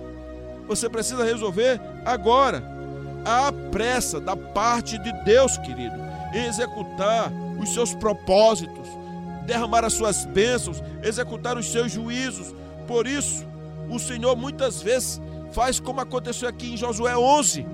Você 0.68 0.89
precisa 0.89 1.24
resolver 1.24 1.80
agora. 2.06 2.63
Há 3.25 3.51
pressa 3.72 4.20
da 4.20 4.36
parte 4.36 4.98
de 4.98 5.12
Deus, 5.24 5.58
querido, 5.58 5.96
em 6.34 6.46
executar 6.46 7.32
os 7.60 7.74
seus 7.74 7.94
propósitos 7.94 8.88
derramar 9.48 9.86
as 9.86 9.94
suas 9.94 10.25
bênçãos, 10.25 10.84
executar 11.01 11.58
os 11.58 11.72
seus 11.72 11.92
juízos. 11.92 12.54
Por 12.86 13.08
isso, 13.08 13.46
o 13.89 13.98
Senhor 13.98 14.36
muitas 14.36 14.82
vezes 14.82 15.22
faz 15.54 15.80
como 15.80 16.01
aconteceu 16.01 16.50
aqui 16.50 16.74
em 16.74 16.77
Josué 16.77 17.18
11. 17.18 17.66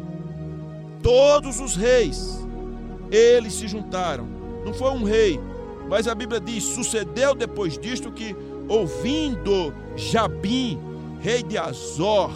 Todos 1.01 1.59
os 1.59 1.75
reis, 1.75 2.39
eles 3.11 3.53
se 3.55 3.67
juntaram. 3.67 4.29
Não 4.65 4.73
foi 4.73 4.91
um 4.91 5.03
rei, 5.03 5.39
mas 5.89 6.07
a 6.07 6.15
Bíblia 6.15 6.39
diz: 6.39 6.63
sucedeu 6.63 7.35
depois 7.35 7.77
disto 7.77 8.11
que, 8.11 8.35
ouvindo 8.67 9.73
Jabim, 9.95 10.79
rei 11.21 11.43
de 11.43 11.57
Azor, 11.57 12.31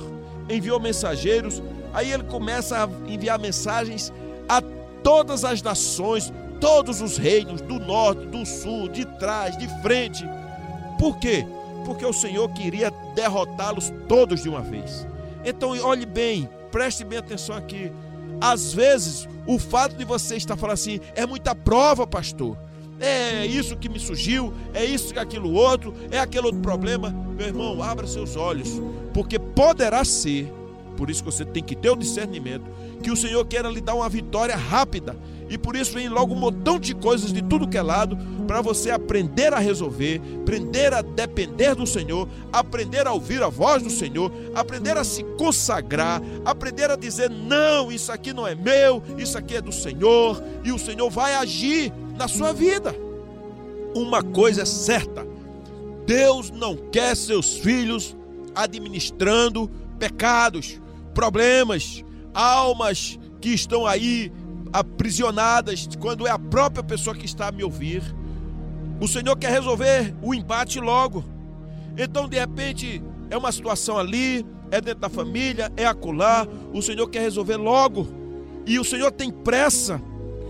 enviou 0.50 0.79
mensageiros. 0.79 1.62
Aí 1.93 2.12
ele 2.12 2.24
começa 2.24 2.84
a 2.84 3.12
enviar 3.12 3.39
mensagens 3.39 4.13
a 4.48 4.62
todas 5.03 5.43
as 5.43 5.62
nações, 5.62 6.31
todos 6.60 7.01
os 7.01 7.17
reinos 7.17 7.62
do 7.62 7.79
norte, 7.79 8.25
do 8.27 8.46
sul, 8.46 8.88
de 8.89 9.05
trás, 9.17 9.57
de 9.57 9.67
frente. 9.81 10.25
Por 11.00 11.17
quê? 11.17 11.46
Porque 11.86 12.05
o 12.05 12.13
Senhor 12.13 12.50
queria 12.50 12.91
derrotá-los 13.15 13.91
todos 14.07 14.43
de 14.43 14.50
uma 14.50 14.62
vez. 14.62 15.07
Então, 15.46 15.69
olhe 15.81 16.05
bem, 16.05 16.50
preste 16.72 17.03
bem 17.03 17.19
atenção 17.19 17.55
aqui. 17.55 17.91
Às 18.39 18.74
vezes, 18.74 19.27
o 19.46 19.58
fato 19.58 19.96
de 19.96 20.06
você 20.06 20.36
estar 20.36 20.56
falando 20.56 20.74
assim 20.74 21.00
é 21.15 21.25
muita 21.25 21.56
prova, 21.56 22.06
pastor. 22.06 22.58
É 23.00 23.46
isso 23.46 23.77
que 23.77 23.88
me 23.88 24.00
surgiu, 24.00 24.51
é 24.74 24.84
isso 24.84 25.13
que 25.13 25.20
aquilo 25.20 25.53
outro, 25.53 25.94
é 26.10 26.20
aquele 26.20 26.48
outro 26.48 26.62
problema. 26.62 27.12
Meu 27.38 27.48
irmão, 27.48 27.82
abra 27.82 28.08
seus 28.08 28.36
olhos, 28.36 28.82
porque 29.13 29.38
poderá 29.38 30.03
ser, 30.03 30.51
por 30.96 31.10
isso 31.10 31.24
que 31.24 31.32
você 31.32 31.46
tem 31.46 31.62
que 31.62 31.75
ter 31.75 31.91
o 31.91 31.96
discernimento, 31.96 32.65
que 33.03 33.12
o 33.12 33.15
Senhor 33.15 33.46
queira 33.46 33.70
lhe 33.70 33.82
dar 33.82 33.94
uma 33.94 34.10
vitória 34.10 34.56
rápida 34.56 35.15
e 35.50 35.58
por 35.58 35.75
isso 35.75 35.94
vem 35.94 36.10
logo 36.10 36.34
um 36.34 36.39
montão 36.39 36.80
de 36.80 36.94
coisas 36.94 37.32
de 37.32 37.42
tudo 37.42 37.68
que 37.68 37.77
é 37.77 37.82
lado 37.82 38.18
para 38.46 38.62
você 38.62 38.92
aprender 38.92 39.54
a 39.54 39.60
resolver, 39.60 40.22
aprender 40.42 40.94
a 40.94 41.01
depender 41.01 41.75
do 41.75 41.86
Senhor, 41.86 42.27
aprender 42.51 43.08
a 43.08 43.13
ouvir 43.13 43.42
a 43.42 43.50
voz 43.50 43.82
do 43.82 43.89
Senhor, 43.89 44.32
aprender 44.54 44.98
a 44.98 45.04
se 45.04 45.24
consagrar, 45.38 46.22
aprender 46.46 46.89
a 46.92 46.96
dizer: 46.96 47.30
não, 47.30 47.92
isso 47.92 48.12
aqui 48.12 48.34
não 48.34 48.48
é 48.48 48.56
meu, 48.56 49.01
isso 49.18 49.38
aqui 49.38 49.56
é 49.56 49.62
do 49.62 49.72
Senhor, 49.72 50.42
e 50.63 50.72
o 50.72 50.80
Senhor 50.80 51.10
vai 51.10 51.36
agir 51.36 51.94
na 52.18 52.27
sua 52.27 52.51
vida. 52.54 52.96
Uma 53.96 54.22
coisa 54.22 54.63
é 54.63 54.66
certa: 54.66 55.25
Deus 56.06 56.51
não 56.51 56.75
quer 56.75 57.16
seus 57.16 57.58
filhos 57.58 58.16
administrando 58.56 59.70
pecados, 60.00 60.80
problemas, 61.13 62.04
almas 62.34 63.20
que 63.39 63.50
estão 63.50 63.86
aí 63.86 64.32
aprisionadas, 64.77 65.89
quando 66.00 66.27
é 66.27 66.29
a 66.29 66.38
própria 66.38 66.84
pessoa 66.84 67.15
que 67.15 67.25
está 67.25 67.48
a 67.48 67.51
me 67.51 67.63
ouvir. 67.63 68.03
O 69.01 69.07
Senhor 69.07 69.36
quer 69.36 69.51
resolver 69.51 70.13
o 70.22 70.36
embate 70.36 70.79
logo. 70.79 71.25
Então, 71.98 72.27
de 72.27 72.38
repente, 72.38 73.01
é 73.31 73.36
uma 73.36 73.51
situação 73.51 73.98
ali, 73.98 74.46
é 74.69 74.79
dentro 74.79 75.00
da 75.00 75.10
família, 75.10 75.72
é 75.75 75.86
acolá. 75.86 76.48
O 76.72 76.81
Senhor 76.84 77.07
quer 77.10 77.22
resolver 77.22 77.57
logo. 77.57 78.07
E 78.67 78.77
o 78.77 78.84
Senhor 78.84 79.12
tem 79.12 79.31
pressa. 79.31 80.00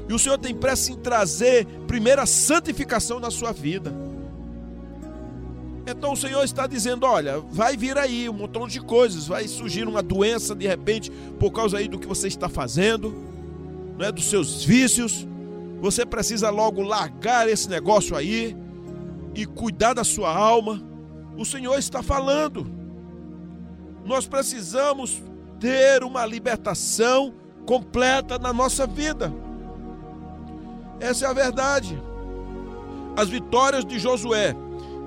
E 0.10 0.14
o 0.14 0.20
Senhor 0.20 0.38
tem 0.38 0.54
pressa 0.54 0.92
em 0.92 0.98
trazer 0.98 1.66
primeiro 1.88 2.22
a 2.22 2.26
santificação 2.26 3.22
na 3.22 3.32
sua 3.32 3.54
vida. 3.54 3.94
Então 5.90 6.12
o 6.12 6.18
Senhor 6.18 6.44
está 6.44 6.68
dizendo: 6.68 7.06
olha, 7.06 7.40
vai 7.40 7.78
vir 7.78 7.98
aí 7.98 8.28
um 8.28 8.34
montão 8.34 8.68
de 8.68 8.82
coisas, 8.82 9.26
vai 9.26 9.48
surgir 9.48 9.88
uma 9.88 10.04
doença 10.04 10.54
de 10.54 10.68
repente 10.68 11.10
por 11.40 11.52
causa 11.52 11.78
aí 11.78 11.88
do 11.88 11.98
que 11.98 12.08
você 12.08 12.28
está 12.28 12.50
fazendo 12.50 13.37
não 13.98 14.06
é, 14.06 14.12
dos 14.12 14.26
seus 14.26 14.64
vícios. 14.64 15.28
Você 15.82 16.06
precisa 16.06 16.50
logo 16.50 16.82
largar 16.82 17.50
esse 17.50 17.70
negócio 17.70 18.16
aí 18.16 18.56
e 19.34 19.46
cuidar 19.46 19.94
da 19.94 20.04
sua 20.04 20.36
alma. 20.36 20.82
O 21.38 21.46
Senhor 21.46 21.78
está 21.78 22.02
falando. 22.02 22.66
Nós 24.06 24.28
precisamos 24.28 25.22
ter 25.60 26.04
uma 26.04 26.26
libertação 26.26 27.34
completa 27.66 28.40
na 28.40 28.54
nossa 28.54 28.88
vida. 28.88 29.34
Essa 31.00 31.26
é 31.26 31.30
a 31.30 31.34
verdade. 31.34 32.02
As 33.16 33.30
vitórias 33.30 33.84
de 33.84 34.00
Josué, 34.00 34.56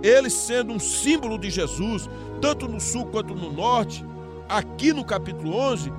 ele 0.03 0.29
sendo 0.29 0.73
um 0.73 0.79
símbolo 0.79 1.39
de 1.39 1.51
Jesus, 1.51 2.09
tanto 2.41 2.69
no 2.69 2.81
sul 2.81 3.07
quanto 3.07 3.35
no 3.35 3.53
norte, 3.53 4.05
aqui 4.49 4.93
no 4.93 5.05
capítulo 5.05 5.57
11, 5.57 5.93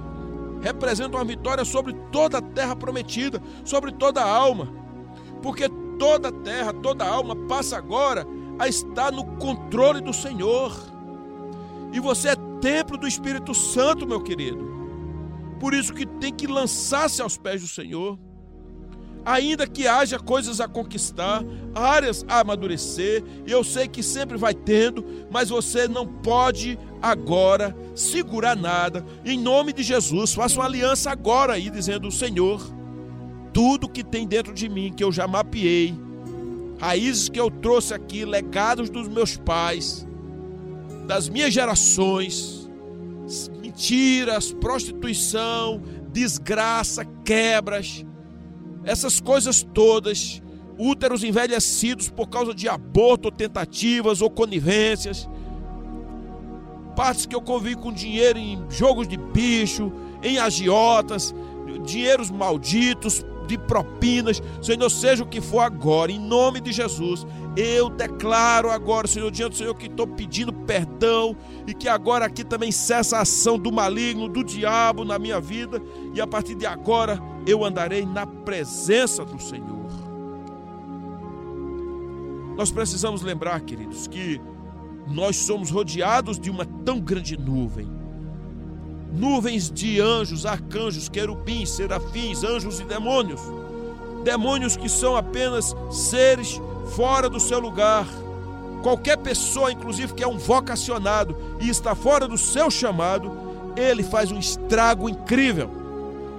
representa 0.62 1.18
uma 1.18 1.26
vitória 1.26 1.66
sobre 1.66 1.94
toda 2.12 2.38
a 2.38 2.42
terra 2.42 2.76
prometida, 2.76 3.42
sobre 3.64 3.92
toda 3.92 4.22
a 4.22 4.30
alma. 4.30 4.74
Porque 5.42 5.68
toda 5.98 6.30
a 6.30 6.32
terra, 6.32 6.74
toda 6.74 7.04
a 7.04 7.10
alma 7.10 7.36
passa 7.48 7.78
agora 7.78 8.26
a 8.60 8.68
estar 8.68 9.12
no 9.12 9.26
controle 9.38 10.02
do 10.02 10.14
Senhor. 10.14 10.72
E 11.92 12.00
você 12.00 12.30
é 12.30 12.36
templo 12.62 12.98
do 12.98 13.08
Espírito 13.08 13.54
Santo, 13.54 14.08
meu 14.08 14.22
querido. 14.22 14.72
Por 15.60 15.74
isso 15.74 15.94
que 15.94 16.06
tem 16.06 16.34
que 16.34 16.48
lançar-se 16.48 17.22
aos 17.22 17.38
pés 17.38 17.62
do 17.62 17.68
Senhor. 17.68 18.18
Ainda 19.26 19.68
que 19.68 19.88
haja 19.88 20.20
coisas 20.20 20.60
a 20.60 20.68
conquistar, 20.68 21.44
áreas 21.74 22.26
a 22.28 22.40
amadurecer, 22.40 23.24
eu 23.46 23.64
sei 23.64 23.88
que 23.88 24.02
sempre 24.02 24.38
vai 24.38 24.54
tendo, 24.54 25.06
mas 25.30 25.50
você 25.50 25.88
não 25.88 26.06
pode 26.06 26.78
agora 27.02 27.76
segurar 27.96 28.56
nada. 28.56 29.06
Em 29.26 29.40
nome 29.40 29.74
de 29.74 29.84
Jesus, 29.84 30.34
faça 30.34 30.56
uma 30.56 30.66
aliança 30.66 31.12
agora 31.12 31.54
aí, 31.54 31.70
dizendo: 31.70 32.12
Senhor, 32.12 32.62
tudo 33.54 33.90
que 33.90 34.04
tem 34.04 34.28
dentro 34.28 34.54
de 34.54 34.70
mim, 34.70 34.94
que 34.94 35.04
eu 35.04 35.12
já 35.12 35.28
mapeei, 35.28 35.94
raízes 36.80 37.30
que 37.30 37.40
eu 37.40 37.50
trouxe 37.50 37.94
aqui, 37.94 38.26
legados 38.26 38.90
dos 38.90 39.08
meus 39.08 39.38
pais, 39.38 40.08
das 41.08 41.30
minhas 41.30 41.54
gerações, 41.54 42.70
mentiras, 43.62 44.52
prostituição, 44.52 45.82
desgraça, 46.12 47.06
quebras, 47.24 48.06
essas 48.84 49.20
coisas 49.20 49.62
todas, 49.62 50.42
úteros 50.78 51.24
envelhecidos 51.24 52.10
por 52.10 52.28
causa 52.28 52.54
de 52.54 52.68
aborto, 52.68 53.26
ou 53.28 53.32
tentativas 53.32 54.22
ou 54.22 54.30
conivências, 54.30 55.30
partes 56.96 57.26
que 57.26 57.36
eu 57.36 57.42
convivi 57.42 57.76
com 57.76 57.92
dinheiro 57.92 58.38
em 58.38 58.64
jogos 58.70 59.08
de 59.08 59.18
bicho, 59.18 59.92
em 60.24 60.38
agiotas, 60.38 61.34
dinheiros 61.86 62.30
malditos, 62.30 63.26
de 63.48 63.58
propinas, 63.58 64.42
Senhor, 64.62 64.90
seja 64.90 65.24
o 65.24 65.28
que 65.28 65.42
for 65.42 65.60
agora, 65.60 66.12
em 66.12 66.20
nome 66.20 66.62
de 66.62 66.72
Jesus, 66.72 67.28
eu 67.58 67.90
declaro 67.90 68.70
agora, 68.70 69.08
Senhor, 69.08 69.30
diante 69.30 69.52
do 69.52 69.58
Senhor, 69.58 69.76
que 69.76 69.88
estou 69.88 70.08
pedindo 70.08 70.54
perdão 70.54 71.36
e 71.68 71.74
que 71.74 71.90
agora 71.90 72.26
aqui 72.26 72.46
também 72.46 72.72
cessa 72.72 73.18
a 73.18 73.22
ação 73.22 73.60
do 73.60 73.72
maligno, 73.72 74.30
do 74.30 74.42
diabo 74.44 75.04
na 75.04 75.20
minha 75.20 75.40
vida, 75.42 75.82
e 76.14 76.22
a 76.22 76.28
partir 76.28 76.56
de 76.56 76.66
agora 76.66 77.22
eu 77.46 77.64
andarei 77.64 78.06
na 78.06 78.26
presença 78.26 79.26
do 79.26 79.42
Senhor. 79.42 79.90
Nós 82.56 82.72
precisamos 82.72 83.22
lembrar, 83.22 83.62
queridos, 83.62 84.08
que 84.08 84.40
nós 85.08 85.36
somos 85.38 85.72
rodeados 85.72 86.40
de 86.40 86.50
uma 86.50 86.66
tão 86.66 87.00
grande 87.00 87.38
nuvem 87.38 88.02
nuvens 89.12 89.70
de 89.70 90.00
anjos, 90.00 90.46
arcanjos, 90.46 91.10
querubins, 91.10 91.70
serafins, 91.70 92.44
anjos 92.44 92.80
e 92.80 92.84
demônios. 92.84 93.42
Demônios 94.24 94.78
que 94.78 94.88
são 94.88 95.16
apenas 95.16 95.76
seres 95.92 96.62
fora 96.96 97.30
do 97.30 97.40
seu 97.40 97.60
lugar. 97.60 98.08
Qualquer 98.82 99.18
pessoa, 99.18 99.72
inclusive 99.72 100.14
que 100.14 100.24
é 100.24 100.28
um 100.28 100.38
vocacionado 100.38 101.36
e 101.60 101.70
está 101.70 101.94
fora 101.94 102.28
do 102.28 102.38
seu 102.38 102.72
chamado, 102.72 103.32
ele 103.76 104.04
faz 104.04 104.32
um 104.32 104.40
estrago 104.40 105.10
incrível. 105.10 105.81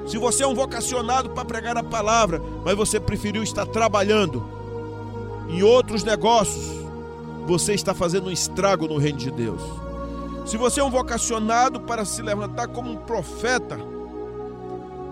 Se 0.07 0.19
você 0.19 0.43
é 0.43 0.47
um 0.47 0.55
vocacionado 0.55 1.31
para 1.31 1.45
pregar 1.45 1.77
a 1.77 1.83
palavra, 1.83 2.43
mas 2.65 2.77
você 2.77 2.99
preferiu 2.99 3.43
estar 3.43 3.67
trabalhando 3.67 4.45
em 5.49 5.63
outros 5.63 6.03
negócios, 6.03 6.83
você 7.47 7.75
está 7.75 7.95
fazendo 7.95 8.29
um 8.29 8.31
estrago 8.31 8.87
no 8.87 8.99
reino 8.99 9.19
de 9.19 9.31
Deus. 9.31 9.61
Se 10.47 10.57
você 10.57 10.81
é 10.81 10.85
um 10.85 10.91
vocacionado 10.91 11.81
para 11.81 12.05
se 12.05 12.21
levantar 12.21 12.69
como 12.69 12.91
um 12.91 12.97
profeta, 12.97 13.79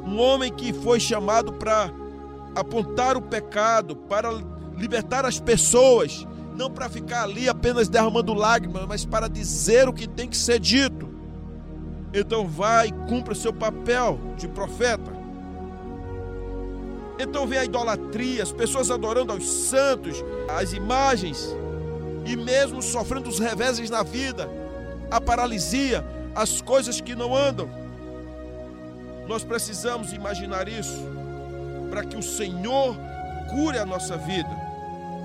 um 0.05 0.19
homem 0.19 0.53
que 0.53 0.73
foi 0.73 0.99
chamado 0.99 1.53
para 1.53 1.91
apontar 2.55 3.17
o 3.17 3.23
pecado, 3.23 3.95
para 3.95 4.31
libertar 4.77 5.25
as 5.25 5.39
pessoas, 5.39 6.27
não 6.57 6.71
para 6.71 6.89
ficar 6.89 7.23
ali 7.23 7.49
apenas 7.49 7.89
derramando 7.89 8.35
lágrimas, 8.35 8.85
mas 8.87 9.05
para 9.05 9.29
dizer 9.29 9.89
o 9.89 9.93
que 9.93 10.09
tem 10.09 10.29
que 10.29 10.37
ser 10.37 10.59
dito. 10.59 11.10
Então 12.13 12.47
vai 12.47 12.89
e 12.89 12.93
cumpra 12.93 13.35
seu 13.35 13.53
papel 13.53 14.19
de 14.37 14.49
profeta. 14.49 15.13
Então 17.19 17.47
vem 17.47 17.59
a 17.59 17.65
idolatria, 17.65 18.43
as 18.43 18.51
pessoas 18.51 18.91
adorando 18.91 19.33
aos 19.33 19.47
santos, 19.47 20.25
as 20.49 20.73
imagens, 20.73 21.55
e 22.25 22.35
mesmo 22.35 22.81
sofrendo 22.81 23.29
os 23.29 23.39
reveses 23.39 23.91
na 23.91 24.03
vida, 24.03 24.49
a 25.11 25.21
paralisia, 25.21 26.05
as 26.35 26.61
coisas 26.61 27.01
que 27.01 27.15
não 27.15 27.37
andam. 27.37 27.69
Nós 29.29 29.45
precisamos 29.45 30.13
imaginar 30.13 30.67
isso 30.67 30.99
para 31.91 32.05
que 32.05 32.17
o 32.17 32.23
Senhor 32.23 32.97
cure 33.51 33.79
a 33.79 33.85
nossa 33.85 34.17
vida, 34.17 34.49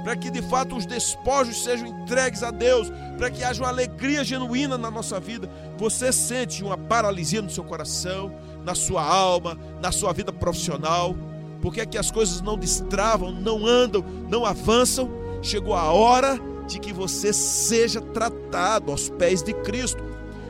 para 0.06 0.16
que 0.16 0.30
de 0.30 0.40
fato 0.40 0.78
os 0.78 0.86
despojos 0.86 1.64
sejam 1.64 1.88
entregues 1.88 2.44
a 2.44 2.52
Deus, 2.52 2.92
para 3.18 3.32
que 3.32 3.44
haja 3.44 3.64
uma 3.64 3.70
alegria 3.70 4.24
genuína 4.24 4.78
na 4.78 4.92
nossa 4.92 5.20
vida. 5.20 5.50
Você 5.80 6.14
sente 6.14 6.64
uma 6.64 6.78
paralisia 6.78 7.42
no 7.42 7.50
seu 7.50 7.64
coração, 7.64 8.32
na 8.64 8.76
sua 8.76 9.04
alma, 9.04 9.58
na 9.82 9.92
sua 9.92 10.14
vida 10.14 10.32
profissional? 10.32 11.16
Porque 11.60 11.82
é 11.82 11.88
que 11.88 11.98
as 11.98 12.12
coisas 12.12 12.40
não 12.40 12.56
destravam, 12.56 13.32
não 13.32 13.66
andam, 13.66 14.06
não 14.30 14.46
avançam? 14.46 15.10
Chegou 15.42 15.74
a 15.74 15.92
hora 15.92 16.40
de 16.68 16.80
que 16.80 16.94
você 16.94 17.34
seja 17.34 18.00
tratado 18.00 18.92
aos 18.92 19.10
pés 19.10 19.42
de 19.42 19.56
Cristo, 19.56 20.04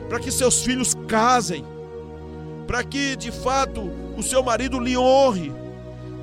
para 0.06 0.20
que 0.20 0.30
seus 0.30 0.62
filhos 0.62 0.92
casem, 1.08 1.64
para 2.66 2.84
que 2.84 3.16
de 3.16 3.32
fato 3.32 3.90
o 4.18 4.22
seu 4.22 4.42
marido 4.42 4.78
lhe 4.78 4.98
honre, 4.98 5.50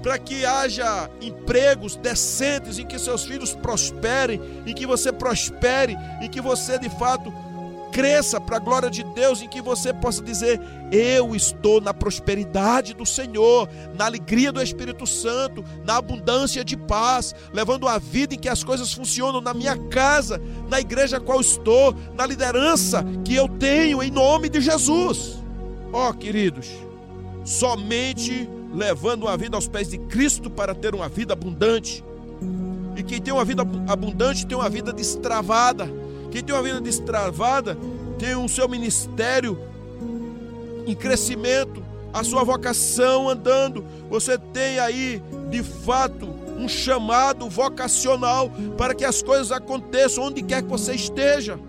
para 0.03 0.19
que 0.19 0.45
haja 0.45 1.09
empregos 1.21 1.95
decentes 1.95 2.77
em 2.77 2.85
que 2.85 2.99
seus 2.99 3.23
filhos 3.23 3.55
prosperem, 3.55 4.39
em 4.67 4.75
que 4.75 4.85
você 4.85 5.13
prospere, 5.13 5.97
em 6.21 6.29
que 6.29 6.41
você 6.41 6.77
de 6.77 6.89
fato 6.89 7.33
cresça 7.93 8.41
para 8.41 8.57
a 8.57 8.59
glória 8.59 8.89
de 8.89 9.03
Deus, 9.03 9.41
em 9.41 9.47
que 9.47 9.61
você 9.61 9.93
possa 9.93 10.21
dizer: 10.21 10.59
Eu 10.91 11.33
estou 11.33 11.79
na 11.79 11.93
prosperidade 11.93 12.93
do 12.93 13.05
Senhor, 13.05 13.69
na 13.95 14.05
alegria 14.05 14.51
do 14.51 14.61
Espírito 14.61 15.07
Santo, 15.07 15.63
na 15.85 15.97
abundância 15.97 16.65
de 16.65 16.75
paz, 16.75 17.33
levando 17.53 17.87
a 17.87 17.97
vida 17.97 18.35
em 18.35 18.39
que 18.39 18.49
as 18.49 18.63
coisas 18.63 18.91
funcionam 18.91 19.39
na 19.39 19.53
minha 19.53 19.77
casa, 19.87 20.41
na 20.69 20.81
igreja 20.81 21.19
qual 21.19 21.39
estou, 21.39 21.95
na 22.13 22.25
liderança 22.25 23.05
que 23.23 23.35
eu 23.35 23.47
tenho, 23.47 24.03
em 24.03 24.11
nome 24.11 24.49
de 24.49 24.59
Jesus. 24.59 25.41
Ó 25.93 26.09
oh, 26.09 26.13
queridos, 26.13 26.67
somente 27.45 28.49
levando 28.73 29.23
uma 29.23 29.37
vida 29.37 29.55
aos 29.55 29.67
pés 29.67 29.89
de 29.89 29.97
Cristo 29.97 30.49
para 30.49 30.73
ter 30.73 30.95
uma 30.95 31.07
vida 31.07 31.33
abundante. 31.33 32.03
E 32.95 33.03
quem 33.03 33.21
tem 33.21 33.33
uma 33.33 33.45
vida 33.45 33.63
abundante 33.87 34.45
tem 34.45 34.57
uma 34.57 34.69
vida 34.69 34.91
destravada 34.91 35.89
quem 36.33 36.43
tem 36.43 36.55
uma 36.55 36.63
vida 36.63 36.81
destravada 36.81 37.77
tem 38.17 38.35
o 38.35 38.49
seu 38.49 38.67
ministério 38.67 39.55
em 40.87 40.95
crescimento, 40.95 41.85
a 42.11 42.23
sua 42.23 42.43
vocação 42.43 43.29
andando. 43.29 43.85
Você 44.09 44.35
tem 44.39 44.79
aí, 44.79 45.21
de 45.51 45.61
fato, 45.61 46.27
um 46.57 46.67
chamado 46.67 47.47
vocacional 47.47 48.51
para 48.75 48.95
que 48.95 49.05
as 49.05 49.21
coisas 49.21 49.51
aconteçam 49.51 50.23
onde 50.23 50.41
quer 50.41 50.63
que 50.63 50.69
você 50.69 50.95
esteja. 50.95 51.59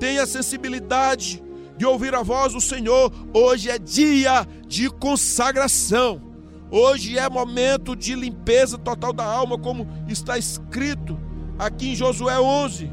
Tenha 0.00 0.26
sensibilidade 0.26 1.40
de 1.82 1.86
ouvir 1.86 2.14
a 2.14 2.22
voz 2.22 2.52
do 2.52 2.60
Senhor. 2.60 3.12
Hoje 3.34 3.68
é 3.68 3.76
dia 3.76 4.46
de 4.68 4.88
consagração. 4.88 6.22
Hoje 6.70 7.18
é 7.18 7.28
momento 7.28 7.96
de 7.96 8.14
limpeza 8.14 8.78
total 8.78 9.12
da 9.12 9.24
alma, 9.24 9.58
como 9.58 9.88
está 10.06 10.38
escrito 10.38 11.18
aqui 11.58 11.90
em 11.90 11.96
Josué 11.96 12.38
11 12.38 12.88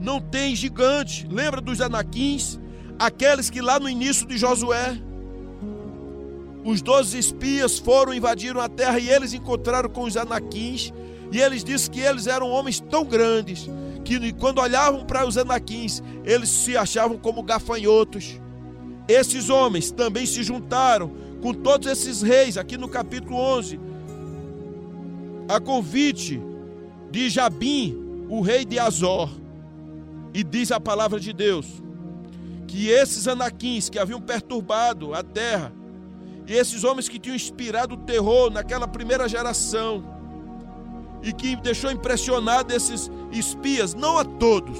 não 0.00 0.20
tem 0.20 0.56
gigante. 0.56 1.28
Lembra 1.30 1.60
dos 1.60 1.80
anaquins? 1.80 2.58
Aqueles 2.98 3.48
que 3.48 3.60
lá 3.60 3.78
no 3.78 3.88
início 3.88 4.26
de 4.26 4.36
Josué, 4.36 5.00
os 6.64 6.82
doze 6.82 7.16
espias 7.16 7.78
foram, 7.78 8.12
invadiram 8.12 8.60
a 8.60 8.68
terra 8.68 8.98
e 8.98 9.08
eles 9.08 9.32
encontraram 9.32 9.88
com 9.88 10.02
os 10.02 10.16
anaquins. 10.16 10.92
E 11.30 11.40
eles 11.40 11.62
disseram 11.62 11.94
que 11.94 12.00
eles 12.00 12.26
eram 12.26 12.50
homens 12.50 12.80
tão 12.80 13.04
grandes 13.04 13.70
que 14.04 14.32
quando 14.32 14.60
olhavam 14.60 15.04
para 15.04 15.26
os 15.26 15.36
anaquins, 15.36 16.02
eles 16.24 16.48
se 16.48 16.76
achavam 16.76 17.16
como 17.16 17.42
gafanhotos. 17.42 18.40
Esses 19.08 19.48
homens 19.50 19.90
também 19.90 20.26
se 20.26 20.42
juntaram 20.42 21.12
com 21.40 21.52
todos 21.52 21.88
esses 21.90 22.22
reis, 22.22 22.56
aqui 22.56 22.76
no 22.76 22.88
capítulo 22.88 23.36
11, 23.36 23.80
a 25.48 25.58
convite 25.58 26.40
de 27.10 27.28
Jabim, 27.28 28.26
o 28.28 28.40
rei 28.40 28.64
de 28.64 28.78
Azor. 28.78 29.28
E 30.32 30.42
diz 30.42 30.72
a 30.72 30.80
palavra 30.80 31.20
de 31.20 31.32
Deus 31.32 31.82
que 32.66 32.88
esses 32.88 33.28
anaquins 33.28 33.90
que 33.90 33.98
haviam 33.98 34.18
perturbado 34.18 35.12
a 35.12 35.22
terra, 35.22 35.72
e 36.46 36.54
esses 36.54 36.84
homens 36.84 37.06
que 37.06 37.18
tinham 37.18 37.36
inspirado 37.36 37.94
o 37.94 37.98
terror 37.98 38.50
naquela 38.50 38.88
primeira 38.88 39.28
geração, 39.28 40.02
e 41.22 41.32
que 41.32 41.56
deixou 41.56 41.90
impressionado 41.90 42.72
esses 42.72 43.10
espias, 43.30 43.94
não 43.94 44.18
a 44.18 44.24
todos, 44.24 44.78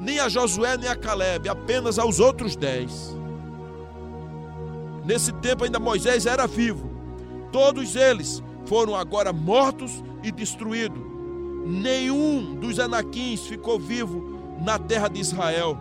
nem 0.00 0.18
a 0.18 0.28
Josué 0.28 0.76
nem 0.76 0.88
a 0.88 0.96
Caleb, 0.96 1.48
apenas 1.48 1.98
aos 1.98 2.18
outros 2.20 2.56
dez. 2.56 3.14
Nesse 5.04 5.32
tempo 5.32 5.64
ainda 5.64 5.78
Moisés 5.78 6.26
era 6.26 6.46
vivo. 6.46 6.90
Todos 7.52 7.94
eles 7.94 8.42
foram 8.64 8.96
agora 8.96 9.32
mortos 9.32 10.02
e 10.22 10.32
destruídos. 10.32 11.00
Nenhum 11.64 12.56
dos 12.56 12.78
anaquins 12.80 13.46
ficou 13.46 13.78
vivo 13.78 14.36
na 14.64 14.78
terra 14.78 15.08
de 15.08 15.20
Israel. 15.20 15.78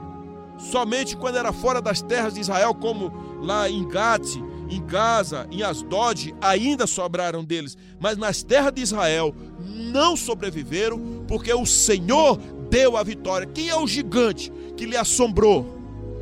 Somente 0.58 1.18
quando 1.18 1.38
era 1.38 1.52
fora 1.52 1.82
das 1.82 2.02
terras 2.02 2.36
de 2.36 2.42
Israel, 2.42 2.74
como 2.74 3.12
lá 3.42 3.70
em 3.70 3.88
Gate 3.88 4.38
em 4.70 4.86
Gaza, 4.86 5.48
em 5.52 5.64
Asdod, 5.64 6.34
ainda 6.42 6.88
sobraram 6.88 7.44
deles, 7.44 7.78
mas 8.00 8.18
nas 8.18 8.44
terras 8.44 8.74
de 8.74 8.82
Israel 8.82 9.34
não 9.60 10.16
sobreviveram, 10.16 11.26
porque 11.28 11.54
o 11.54 11.66
Senhor 11.66 12.38
deu 12.70 12.98
a 12.98 13.04
vitória. 13.04 13.48
Quem 13.48 13.70
é 13.70 13.76
o 13.76 13.88
gigante 13.88 14.52
que 14.76 14.86
lhe 14.86 14.98
assombrou 14.98 15.66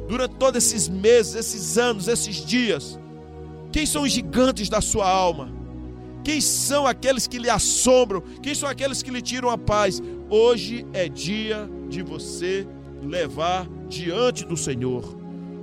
durante 0.07 0.35
todos 0.35 0.63
esses 0.63 0.89
meses, 0.89 1.35
esses 1.35 1.77
anos, 1.77 2.07
esses 2.07 2.45
dias? 2.45 2.99
Quem 3.71 3.85
são 3.85 4.03
os 4.03 4.11
gigantes 4.11 4.69
da 4.69 4.81
sua 4.81 5.09
alma? 5.09 5.51
Quem 6.23 6.39
são 6.39 6.85
aqueles 6.87 7.27
que 7.27 7.37
lhe 7.37 7.49
assombram? 7.49 8.21
Quem 8.41 8.55
são 8.55 8.69
aqueles 8.69 9.01
que 9.01 9.11
lhe 9.11 9.21
tiram 9.21 9.49
a 9.49 9.57
paz? 9.57 10.01
Hoje 10.29 10.85
é 10.93 11.09
dia 11.09 11.69
de 11.89 12.01
você 12.01 12.67
levar 13.01 13.67
diante 13.89 14.45
do 14.45 14.55
Senhor. 14.55 15.17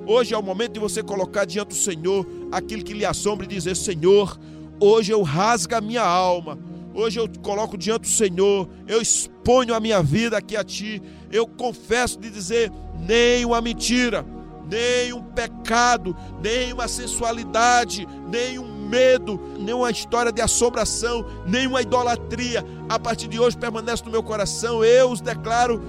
Hoje 0.07 0.35
é 0.35 0.39
o 0.39 0.43
momento 0.43 0.73
de 0.73 0.81
você 0.81 1.03
colocar 1.03 1.45
diante 1.45 1.69
do 1.69 1.75
Senhor 1.75 2.27
aquilo 2.51 2.83
que 2.83 2.93
lhe 2.93 3.05
assombra 3.05 3.45
e 3.45 3.49
dizer: 3.49 3.77
Senhor, 3.77 4.39
hoje 4.81 5.13
eu 5.13 5.23
rasgo 5.23 5.75
a 5.75 5.81
minha 5.81 6.03
alma. 6.03 6.59
Hoje 6.93 7.21
eu 7.21 7.29
coloco 7.41 7.79
diante 7.79 8.03
do 8.03 8.09
Senhor, 8.09 8.69
eu 8.87 9.01
exponho 9.01 9.75
a 9.75 9.81
minha 9.81 10.03
vida 10.03 10.37
aqui 10.37 10.57
a 10.57 10.65
Ti. 10.65 11.01
Eu 11.31 11.47
confesso 11.47 12.19
de 12.19 12.29
dizer: 12.31 12.73
nem 12.99 13.45
uma 13.45 13.61
mentira, 13.61 14.27
nem 14.69 15.13
um 15.13 15.23
pecado, 15.23 16.17
nem 16.43 16.73
uma 16.73 16.89
sensualidade, 16.89 18.07
nem 18.29 18.59
um 18.59 18.89
medo, 18.89 19.41
nem 19.59 19.75
uma 19.75 19.91
história 19.91 20.33
de 20.33 20.43
assombração, 20.43 21.25
nem 21.47 21.67
uma 21.67 21.81
idolatria. 21.81 22.65
A 22.89 22.99
partir 22.99 23.29
de 23.29 23.39
hoje 23.39 23.57
permanece 23.57 24.05
no 24.05 24.11
meu 24.11 24.23
coração. 24.23 24.85
Eu 24.85 25.11
os 25.11 25.21
declaro 25.21 25.81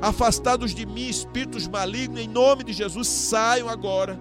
afastados 0.00 0.74
de 0.74 0.86
mim, 0.86 1.08
espíritos 1.08 1.66
malignos, 1.66 2.20
em 2.20 2.28
nome 2.28 2.64
de 2.64 2.72
Jesus, 2.72 3.08
saiam 3.08 3.68
agora, 3.68 4.18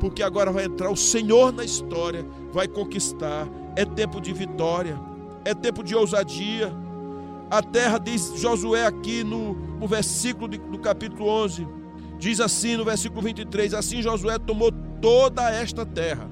porque 0.00 0.22
agora 0.22 0.50
vai 0.50 0.64
entrar 0.64 0.90
o 0.90 0.96
Senhor 0.96 1.52
na 1.52 1.62
história, 1.62 2.26
vai 2.52 2.66
conquistar. 2.66 3.46
É 3.76 3.84
tempo 3.84 4.20
de 4.20 4.32
vitória, 4.32 4.98
é 5.44 5.54
tempo 5.54 5.84
de 5.84 5.94
ousadia. 5.94 6.72
A 7.50 7.62
terra, 7.62 7.98
diz 7.98 8.32
Josué 8.36 8.86
aqui 8.86 9.22
no, 9.22 9.54
no 9.78 9.86
versículo 9.86 10.48
de, 10.48 10.58
do 10.58 10.78
capítulo 10.78 11.28
11, 11.28 11.68
diz 12.18 12.40
assim 12.40 12.76
no 12.76 12.84
versículo 12.84 13.20
23: 13.20 13.74
Assim 13.74 14.00
Josué 14.00 14.38
tomou 14.38 14.72
toda 15.00 15.50
esta 15.50 15.84
terra, 15.84 16.28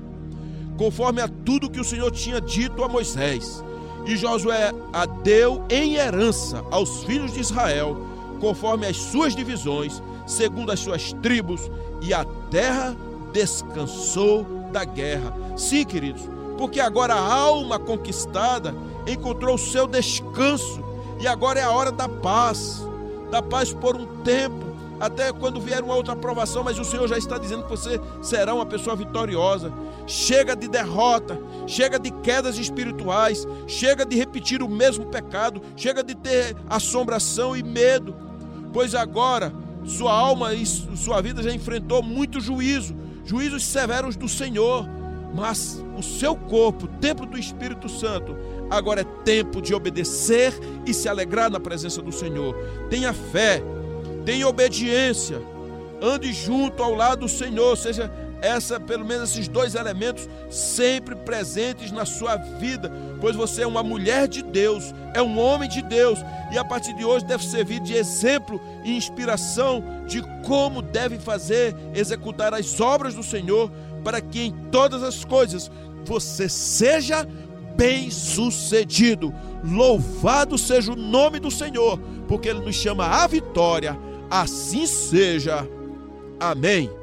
conforme 0.77 1.21
a 1.21 1.29
tudo 1.29 1.71
que 1.71 1.81
o 1.81 1.85
Senhor 1.85 2.11
tinha 2.11 2.41
dito 2.41 2.83
a 2.83 2.89
Moisés. 2.89 3.63
E 4.07 4.17
Josué 4.17 4.73
a 4.93 5.05
deu 5.05 5.63
em 5.69 5.97
herança 5.97 6.65
aos 6.71 7.05
filhos 7.05 7.35
de 7.35 7.41
Israel 7.41 8.09
conforme 8.41 8.87
as 8.87 8.97
suas 8.97 9.35
divisões, 9.35 10.03
segundo 10.27 10.71
as 10.71 10.81
suas 10.81 11.13
tribos, 11.15 11.71
e 12.01 12.15
a 12.15 12.25
terra 12.51 12.97
descansou 13.33 14.45
da 14.73 14.85
guerra. 14.85 15.33
Sim, 15.57 15.85
queridos, 15.85 16.23
porque 16.57 16.81
agora 16.81 17.15
a 17.15 17.35
alma 17.35 17.79
conquistada 17.79 18.75
encontrou 19.07 19.55
o 19.55 19.59
seu 19.59 19.87
descanso, 19.87 20.85
e 21.21 21.27
agora 21.27 21.61
é 21.61 21.65
a 21.65 21.71
hora 21.71 21.91
da 21.91 22.09
paz 22.09 22.87
da 23.31 23.43
paz 23.43 23.75
por 23.75 23.95
um 23.95 24.23
tempo, 24.23 24.65
até 24.99 25.31
quando 25.33 25.61
vier 25.61 25.83
uma 25.83 25.95
outra 25.95 26.15
aprovação, 26.15 26.65
mas 26.65 26.79
o 26.79 26.85
Senhor 26.85 27.07
já 27.07 27.19
está 27.19 27.37
dizendo 27.37 27.65
que 27.65 27.71
você 27.71 28.01
será 28.23 28.55
uma 28.55 28.65
pessoa 28.65 28.97
vitoriosa. 28.97 29.71
Chega 30.07 30.57
de 30.57 30.67
derrota, 30.67 31.39
chega 31.67 31.99
de 31.99 32.11
quedas 32.11 32.57
espirituais, 32.57 33.47
chega 33.67 34.07
de 34.07 34.17
repetir 34.17 34.63
o 34.63 34.69
mesmo 34.69 35.05
pecado, 35.07 35.61
chega 35.77 36.03
de 36.03 36.15
ter 36.15 36.57
assombração 36.71 37.55
e 37.55 37.63
medo 37.63 38.29
pois 38.73 38.95
agora 38.95 39.53
sua 39.85 40.13
alma 40.13 40.55
e 40.55 40.67
sua 40.67 41.21
vida 41.21 41.43
já 41.43 41.53
enfrentou 41.53 42.03
muito 42.03 42.41
juízo, 42.41 42.95
juízos 43.29 43.63
severos 43.63 44.17
do 44.17 44.27
Senhor, 44.27 44.89
mas 45.35 45.85
o 45.95 46.03
seu 46.03 46.35
corpo, 46.35 46.89
templo 46.89 47.27
do 47.27 47.37
Espírito 47.39 47.87
Santo, 47.87 48.35
agora 48.71 49.03
é 49.03 49.23
tempo 49.23 49.61
de 49.61 49.75
obedecer 49.75 50.55
e 50.87 50.95
se 50.95 51.11
alegrar 51.11 51.51
na 51.51 51.61
presença 51.61 52.01
do 52.01 52.11
Senhor. 52.11 52.57
Tenha 52.89 53.13
fé, 53.13 53.63
tenha 54.25 54.49
obediência, 54.49 55.43
ande 56.01 56.33
junto 56.33 56.83
ao 56.83 56.95
lado 56.95 57.21
do 57.21 57.29
Senhor, 57.29 57.77
seja 57.77 58.11
essa, 58.41 58.81
pelo 58.81 59.05
menos 59.05 59.33
esses 59.33 59.47
dois 59.47 59.75
elementos 59.75 60.27
sempre 60.49 61.15
presentes 61.15 61.93
na 61.93 62.07
sua 62.07 62.37
vida, 62.37 62.91
pois 63.21 63.37
você 63.37 63.63
é 63.63 63.67
uma 63.67 63.83
mulher 63.83 64.29
de 64.29 64.43
Deus, 64.43 64.95
é 65.15 65.23
um 65.23 65.39
homem 65.39 65.69
de 65.69 65.83
Deus, 65.83 66.19
e 66.53 66.59
a 66.59 66.65
partir 66.65 66.95
de 66.95 67.05
hoje 67.05 67.25
deve 67.25 67.45
servir 67.45 67.81
de 67.81 67.95
exemplo 67.95 68.61
e 68.85 68.97
inspiração 68.97 69.83
de 70.07 70.23
como 70.47 70.81
deve 70.81 71.19
fazer, 71.19 71.75
executar 71.95 72.55
as 72.55 72.81
obras 72.81 73.15
do 73.15 73.23
Senhor, 73.23 73.71
para 74.03 74.21
que 74.21 74.43
em 74.43 74.53
todas 74.71 75.03
as 75.03 75.25
coisas 75.25 75.71
você 76.05 76.49
seja 76.49 77.27
bem-sucedido. 77.77 79.33
Louvado 79.65 80.59
seja 80.59 80.93
o 80.93 80.97
nome 80.97 81.39
do 81.39 81.51
Senhor, 81.51 81.99
porque 82.27 82.49
ele 82.49 82.61
nos 82.61 82.75
chama 82.75 83.07
à 83.07 83.27
vitória. 83.27 83.99
Assim 84.31 84.87
seja. 84.87 85.67
Amém. 86.41 86.98